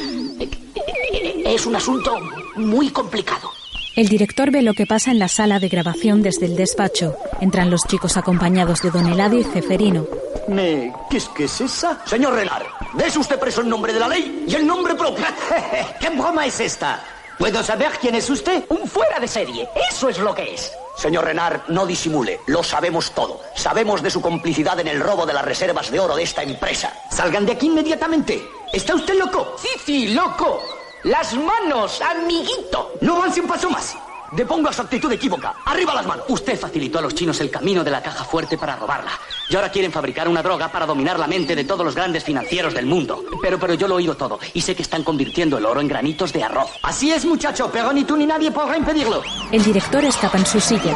[1.46, 2.18] Es un asunto
[2.56, 3.52] muy complicado.
[3.96, 7.16] El director ve lo que pasa en la sala de grabación desde el despacho.
[7.42, 10.08] Entran los chicos acompañados de Don Eladio y Ceferino.
[10.48, 10.92] Me...
[11.08, 12.04] ¿Qué es que es esa?
[12.08, 15.26] Señor Renar, ¿ves usted preso en nombre de la ley y en nombre propio?
[16.00, 17.04] ¿Qué broma es esta?
[17.40, 18.66] ¿Puedo saber quién es usted?
[18.68, 19.70] Un fuera de serie.
[19.90, 20.74] Eso es lo que es.
[20.98, 22.42] Señor Renard, no disimule.
[22.48, 23.40] Lo sabemos todo.
[23.56, 26.92] Sabemos de su complicidad en el robo de las reservas de oro de esta empresa.
[27.10, 28.46] Salgan de aquí inmediatamente.
[28.74, 29.56] ¿Está usted loco?
[29.58, 30.62] Sí, sí, loco.
[31.04, 32.96] Las manos, amiguito.
[33.00, 33.96] No avance un paso más.
[34.32, 35.56] Deponga su actitud equívoca.
[35.66, 36.26] Arriba las manos.
[36.30, 39.12] Usted facilitó a los chinos el camino de la caja fuerte para robarla.
[39.50, 42.74] Y ahora quieren fabricar una droga para dominar la mente de todos los grandes financieros
[42.74, 43.24] del mundo.
[43.42, 45.88] Pero, pero yo lo he oído todo y sé que están convirtiendo el oro en
[45.88, 46.70] granitos de arroz.
[46.84, 49.24] Así es, muchacho, pero ni tú ni nadie podrá impedirlo.
[49.52, 50.96] El director escapa en su silla.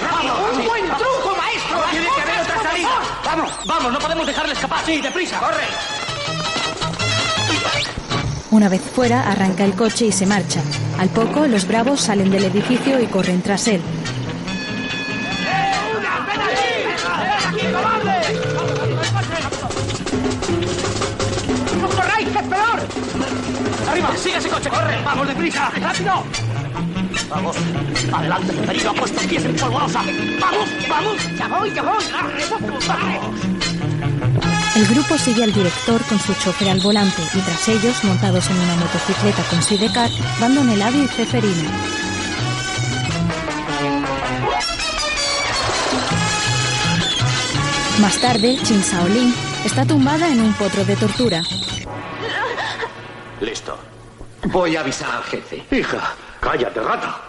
[0.00, 0.56] ¡Vamos!
[0.56, 1.82] ¡Un buen truco, maestro!
[1.90, 2.88] Tiene que haber otra salida.
[3.24, 4.84] Vamos, vamos, no podemos dejarle escapar.
[4.84, 5.40] Sí, deprisa.
[5.40, 6.03] Corre.
[8.54, 10.62] Una vez fuera, arranca el coche y se marcha.
[11.00, 13.80] Al poco, los bravos salen del edificio y corren tras él.
[21.80, 22.80] ¡No corráis, que es peor!
[23.90, 25.02] Arriba, sigue ese coche, corre.
[25.04, 25.70] Vamos, deprisa.
[25.70, 26.22] Rápido.
[27.28, 27.56] Vamos.
[28.12, 30.02] Adelante, Ceferino, ha puesto pies en polvorosa.
[30.40, 31.16] Vamos, vamos.
[31.36, 32.04] ¡Ya voy, ya voy!
[32.86, 33.63] ¡Vamos!
[34.76, 38.58] El grupo sigue al director con su chofer al volante y tras ellos, montados en
[38.58, 40.10] una motocicleta con sidecar,
[40.40, 41.70] van Don Eladio y Ceferino.
[48.00, 49.32] Más tarde, Chin Shaolin
[49.64, 51.40] está tumbada en un potro de tortura.
[53.40, 53.78] Listo.
[54.46, 55.64] Voy a avisar al jefe.
[55.70, 57.20] Hija, cállate, rata.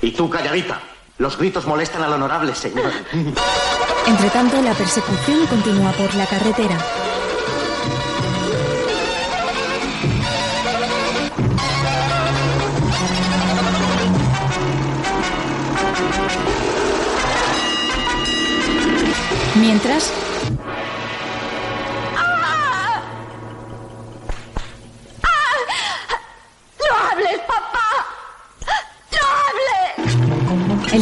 [0.00, 0.80] Y tú, calladita.
[1.16, 2.90] Los gritos molestan al honorable señor.
[4.06, 6.76] Entre tanto, la persecución continúa por la carretera.
[19.60, 20.12] Mientras,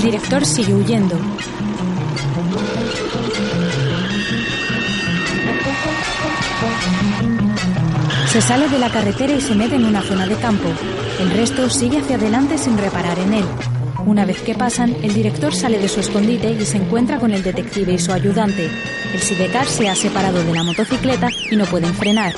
[0.02, 1.16] el director sigue huyendo.
[8.26, 10.68] Se sale de la carretera y se mete en una zona de campo.
[11.20, 13.44] El resto sigue hacia adelante sin reparar en él.
[14.04, 17.44] Una vez que pasan, el director sale de su escondite y se encuentra con el
[17.44, 18.68] detective y su ayudante.
[19.14, 22.34] El sidecar se ha separado de la motocicleta y no pueden frenar.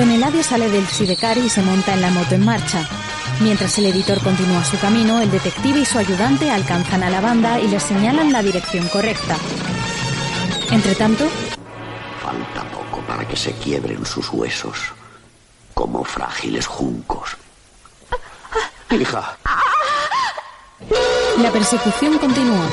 [0.00, 2.88] Don Eladio sale del sidecar y se monta en la moto en marcha.
[3.40, 7.60] Mientras el editor continúa su camino, el detective y su ayudante alcanzan a la banda
[7.60, 9.36] y les señalan la dirección correcta.
[10.70, 11.28] Entre tanto,
[12.22, 14.78] Falta poco para que se quiebren sus huesos,
[15.74, 17.36] como frágiles juncos.
[18.90, 19.36] Hija,
[21.36, 22.66] la persecución continúa.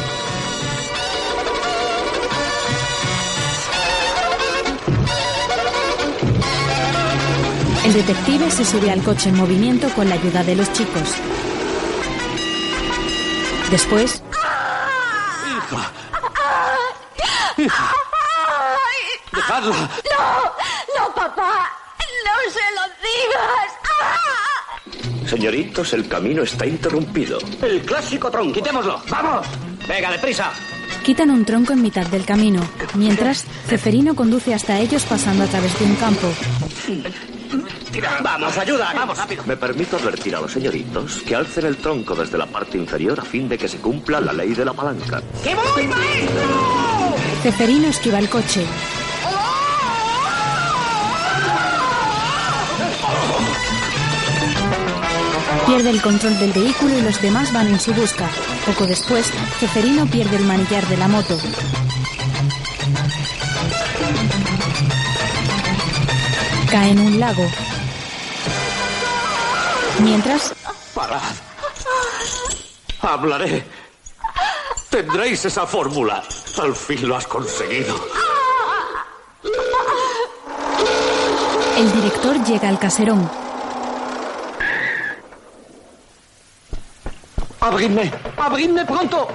[7.87, 11.13] El detective se sube al coche en movimiento con la ayuda de los chicos.
[13.71, 14.21] Después,
[15.47, 15.91] Hija.
[17.57, 17.91] Hija.
[19.31, 19.89] Dejadla.
[20.11, 20.43] No,
[20.99, 21.71] no, papá.
[22.25, 23.71] No se lo digas.
[25.29, 27.39] Señoritos, el camino está interrumpido.
[27.61, 28.53] El clásico tronco.
[28.55, 29.01] Quitémoslo.
[29.09, 29.47] ¡Vamos!
[29.87, 30.51] Venga, deprisa.
[31.05, 35.79] quitan un tronco en mitad del camino, mientras Ceferino conduce hasta ellos pasando a través
[35.79, 36.27] de un campo.
[38.21, 38.93] Vamos, ayuda.
[38.93, 39.43] Vamos, rápido.
[39.45, 43.23] Me permito advertir a los señoritos que alcen el tronco desde la parte inferior a
[43.23, 45.21] fin de que se cumpla la ley de la palanca.
[45.43, 47.15] ¡Que voy, maestro!
[47.43, 48.65] Ceferino esquiva el coche.
[55.65, 58.29] Pierde el control del vehículo y los demás van en su busca.
[58.65, 61.37] Poco después, Ceferino pierde el manillar de la moto.
[66.71, 67.49] Cae en un lago.
[69.99, 70.53] Mientras,
[70.93, 71.21] Parad.
[73.01, 73.65] Hablaré.
[74.89, 76.23] Tendréis esa fórmula.
[76.61, 77.95] Al fin lo has conseguido.
[81.77, 83.29] el director llega al caserón.
[87.59, 88.11] ¡Abridme!
[88.37, 89.27] ¡Abridme pronto!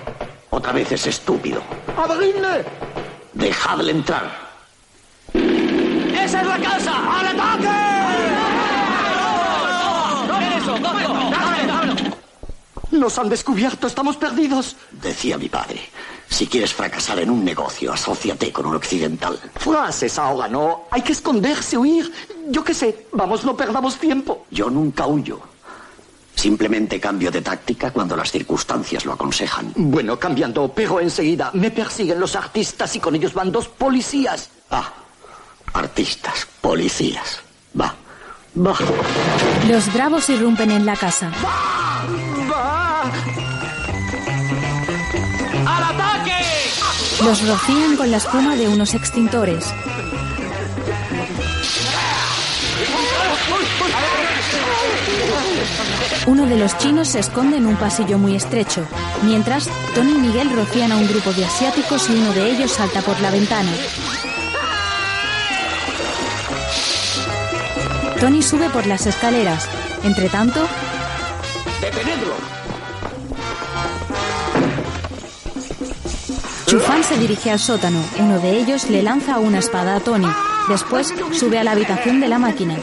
[0.50, 1.62] Otra vez es estúpido.
[1.96, 2.64] ¡Abridme!
[3.32, 4.41] Dejadle entrar.
[6.42, 7.20] ¡Esa es la casa!
[7.20, 7.68] ¡Al ataque!
[9.16, 10.26] ¡No!
[10.26, 10.58] ¡No!
[10.58, 10.78] eso!
[10.78, 11.94] ¡Dámelo, dámelo!
[12.90, 14.76] Nos han descubierto, estamos perdidos.
[14.90, 15.80] Decía mi padre,
[16.28, 19.38] si quieres fracasar en un negocio, asóciate con un occidental.
[19.54, 20.82] Frases ahora no.
[20.90, 22.12] Hay que esconderse, huir.
[22.48, 24.46] Yo qué sé, vamos, no perdamos tiempo.
[24.50, 25.40] Yo nunca huyo.
[26.34, 29.72] Simplemente cambio de táctica cuando las circunstancias lo aconsejan.
[29.76, 34.50] Bueno, cambiando, pero enseguida me persiguen los artistas y con ellos van dos policías.
[34.70, 34.92] Ah,
[35.72, 37.40] artistas, policías.
[37.78, 37.94] Va,
[38.56, 38.74] va.
[39.68, 41.30] Los bravos irrumpen en la casa.
[45.66, 46.32] ¡Al ataque!
[47.24, 49.64] Los rocían con la espuma de unos extintores.
[56.26, 58.86] Uno de los chinos se esconde en un pasillo muy estrecho,
[59.22, 63.02] mientras Tony y Miguel rocían a un grupo de asiáticos y uno de ellos salta
[63.02, 63.72] por la ventana.
[68.22, 69.68] Tony sube por las escaleras.
[70.04, 70.60] Entre tanto,
[71.80, 72.34] ¡Detenedlo!
[76.66, 77.98] Chufán se dirige al sótano.
[78.20, 80.28] Uno de ellos le lanza una espada a Tony.
[80.68, 82.76] Después sube a la habitación de la máquina.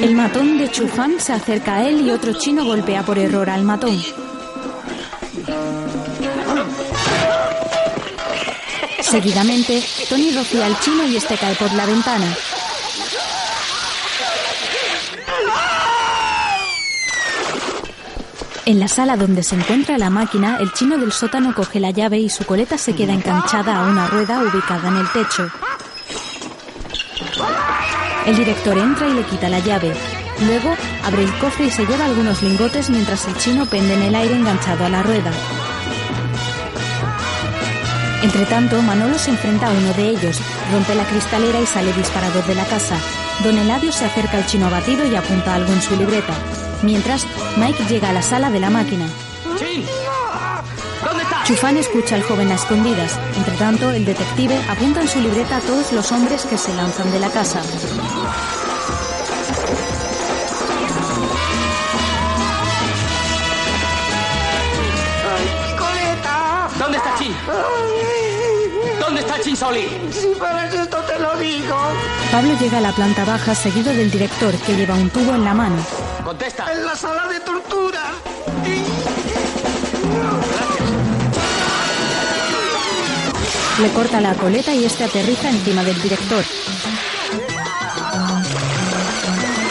[0.00, 3.64] El matón de Chufán se acerca a él y otro chino golpea por error al
[3.64, 4.00] matón.
[9.16, 12.36] Seguidamente, Tony rocía al chino y este cae por la ventana.
[18.66, 22.18] En la sala donde se encuentra la máquina, el chino del sótano coge la llave
[22.18, 25.50] y su coleta se queda enganchada a una rueda ubicada en el techo.
[28.26, 29.94] El director entra y le quita la llave.
[30.42, 34.14] Luego abre el cofre y se lleva algunos lingotes mientras el chino pende en el
[34.14, 35.32] aire enganchado a la rueda.
[38.22, 40.40] Entre tanto, Manolo se enfrenta a uno de ellos,
[40.72, 42.96] rompe la cristalera y sale disparado de la casa.
[43.44, 46.34] Don Eladio se acerca al chino abatido y apunta algo en su libreta.
[46.82, 47.26] Mientras,
[47.56, 49.06] Mike llega a la sala de la máquina.
[49.58, 49.84] ¡Chin!
[51.04, 51.44] ¿Dónde está?
[51.44, 53.18] Chufán escucha al joven a escondidas.
[53.36, 57.10] Entre tanto, el detective apunta en su libreta a todos los hombres que se lanzan
[57.12, 57.62] de la casa.
[67.46, 68.20] ¿Dónde está
[68.88, 69.00] Chin?
[69.00, 69.88] ¿Dónde está Chin Soli?
[70.10, 71.76] Si paras esto te lo digo.
[72.32, 75.54] Pablo llega a la planta baja seguido del director que lleva un tubo en la
[75.54, 75.76] mano.
[76.24, 76.72] Contesta.
[76.72, 78.02] En la sala de tortura.
[83.80, 86.44] Le corta la coleta y este aterriza encima del director.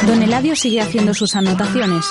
[0.06, 2.06] Don Eladio sigue haciendo sus anotaciones.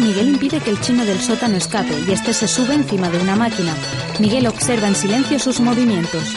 [0.00, 3.36] Miguel impide que el chino del sótano escape y este se sube encima de una
[3.36, 3.72] máquina.
[4.18, 6.34] Miguel observa en silencio sus movimientos.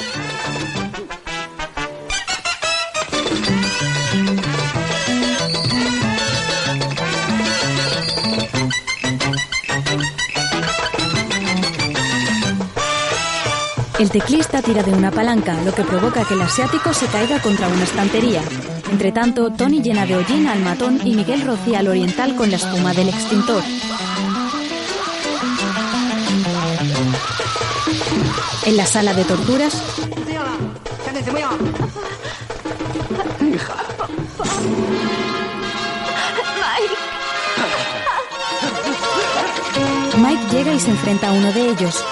[14.00, 17.68] El teclista tira de una palanca, lo que provoca que el asiático se caiga contra
[17.68, 18.42] una estantería.
[18.92, 22.58] Entre tanto, Tony llena de hollín al matón y Miguel rocía al oriental con la
[22.58, 23.64] espuma del extintor.
[28.66, 29.82] En la sala de torturas.
[40.18, 42.04] Mike llega y se enfrenta a uno de ellos.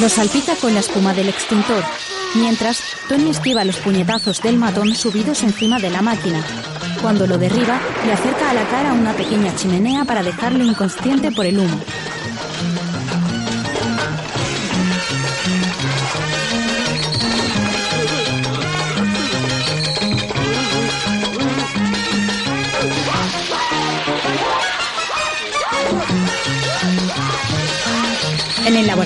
[0.00, 1.82] Lo salpica con la espuma del extintor,
[2.34, 6.44] mientras Tony esquiva los puñetazos del matón subidos encima de la máquina.
[7.00, 11.46] Cuando lo derriba, le acerca a la cara una pequeña chimenea para dejarlo inconsciente por
[11.46, 11.80] el humo.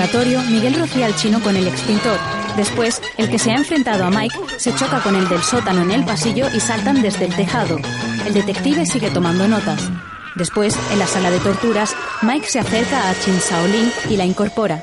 [0.00, 2.18] Laboratorio, Miguel rocía al chino con el extintor.
[2.56, 5.90] Después, el que se ha enfrentado a Mike se choca con el del sótano en
[5.90, 7.78] el pasillo y saltan desde el tejado.
[8.26, 9.90] El detective sigue tomando notas.
[10.36, 14.82] Después, en la sala de torturas, Mike se acerca a Chin Shaolin y la incorpora.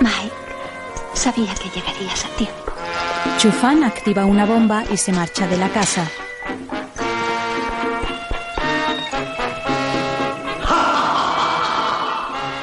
[0.00, 0.43] Mike,
[1.24, 2.70] sabía que llegarías a tiempo.
[3.38, 6.06] Chufan activa una bomba y se marcha de la casa.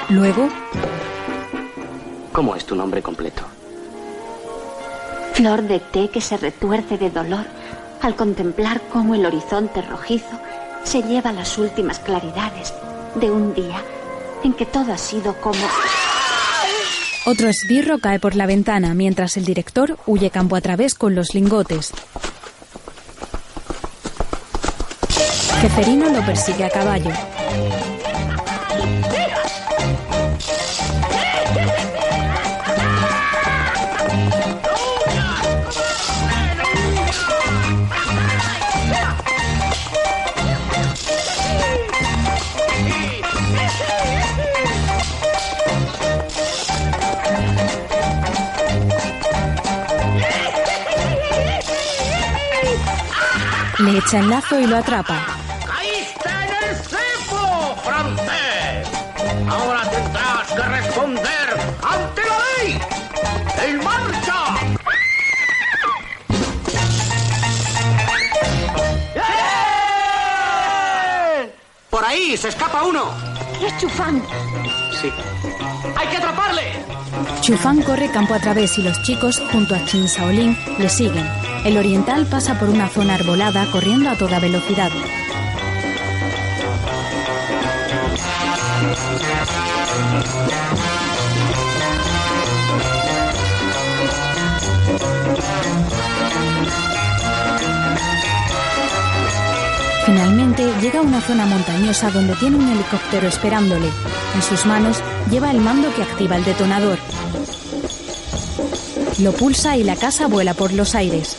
[0.10, 0.48] Luego,
[2.32, 3.42] ¿Cómo es tu nombre completo?
[5.34, 7.46] Flor de té que se retuerce de dolor
[8.02, 10.40] al contemplar cómo el horizonte rojizo
[10.84, 12.74] se lleva las últimas claridades
[13.16, 13.82] de un día
[14.44, 15.66] en que todo ha sido como...
[17.26, 21.34] otro esbirro cae por la ventana mientras el director huye campo a través con los
[21.34, 21.92] lingotes.
[25.62, 27.12] Ceferino lo persigue a caballo.
[53.92, 55.20] Le echa el lazo y lo atrapa.
[55.68, 58.88] ¡Caíste en el cepo, francés!
[59.50, 62.80] Ahora tendrás que responder ante la ley.
[63.66, 64.56] ¡En marcha!
[71.44, 71.54] ¡Eh!
[71.90, 73.12] Por ahí se escapa uno.
[73.62, 74.24] Es Chufán.
[75.02, 75.12] Sí.
[77.42, 81.28] Chufán corre campo a través y los chicos, junto a Chin Shaolin, le siguen.
[81.66, 84.92] El oriental pasa por una zona arbolada corriendo a toda velocidad.
[100.06, 103.90] Finalmente llega a una zona montañosa donde tiene un helicóptero esperándole.
[104.36, 105.02] En sus manos
[105.32, 107.00] lleva el mando que activa el detonador.
[109.22, 111.38] Lo pulsa y la casa vuela por los aires.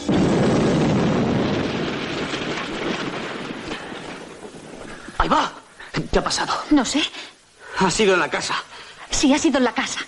[5.19, 5.53] ¡Ahí va!
[6.13, 6.53] ¿Qué ha pasado?
[6.71, 7.03] No sé.
[7.81, 8.55] Ha sido en la casa.
[9.11, 9.99] Sí, ha sido en la casa.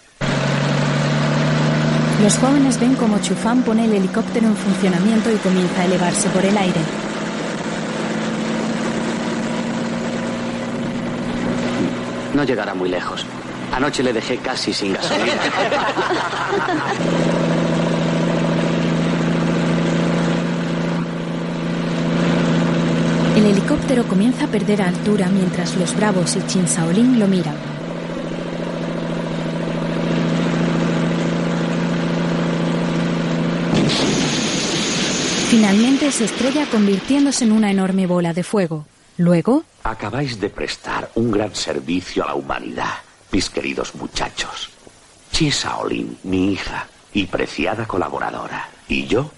[2.23, 6.45] Los jóvenes ven como Chufán pone el helicóptero en funcionamiento y comienza a elevarse por
[6.45, 6.81] el aire.
[12.35, 13.27] No llegará muy lejos.
[13.73, 15.33] Anoche le dejé casi sin gasolina.
[23.45, 27.55] El helicóptero comienza a perder altura mientras los bravos y Chin Shaolin lo miran.
[35.51, 38.87] Finalmente se estrella convirtiéndose en una enorme bola de fuego.
[39.19, 42.95] Luego, Acabáis de prestar un gran servicio a la humanidad,
[43.31, 44.71] mis queridos muchachos.
[45.33, 49.31] Chi Shaolin, mi hija y preciada colaboradora, y yo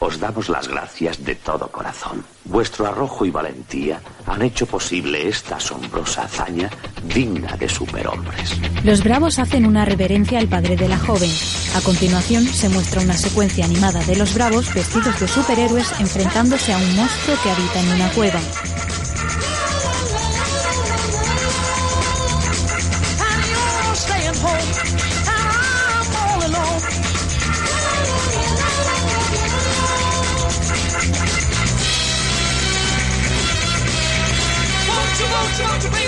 [0.00, 2.24] os damos las gracias de todo corazón.
[2.44, 6.68] Vuestro arrojo y valentía han hecho posible esta asombrosa hazaña
[7.04, 8.58] digna de superhombres.
[8.82, 11.30] los bravos hacen una reverencia al padre de la joven.
[11.76, 16.78] A continuación se muestra una secuencia animada de los bravos vestidos de superhéroes enfrentándose a
[16.78, 18.40] un monstruo que habita en una cueva.
[35.60, 35.99] Georgia.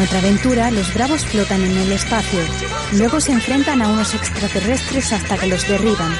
[0.00, 2.40] Otra aventura, los bravos flotan en el espacio.
[2.92, 6.12] Luego se enfrentan a unos extraterrestres hasta que los derriban.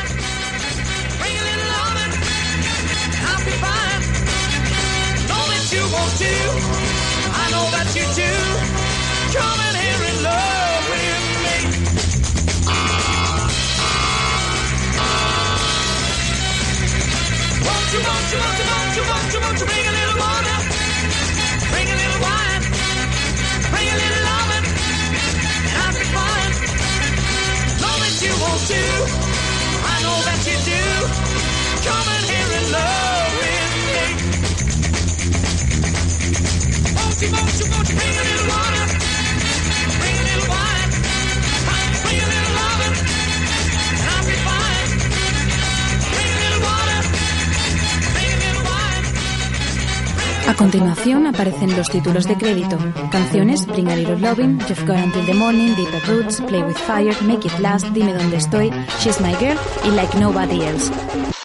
[50.47, 52.78] A continuación aparecen los títulos de crédito.
[53.11, 57.15] Canciones Bring a Little Lovin', You've Got Until the Morning, Deeper Roots, Play with Fire,
[57.23, 58.70] Make It Last, Dime Dónde Estoy,
[59.01, 61.36] She's My Girl y Like Nobody Else.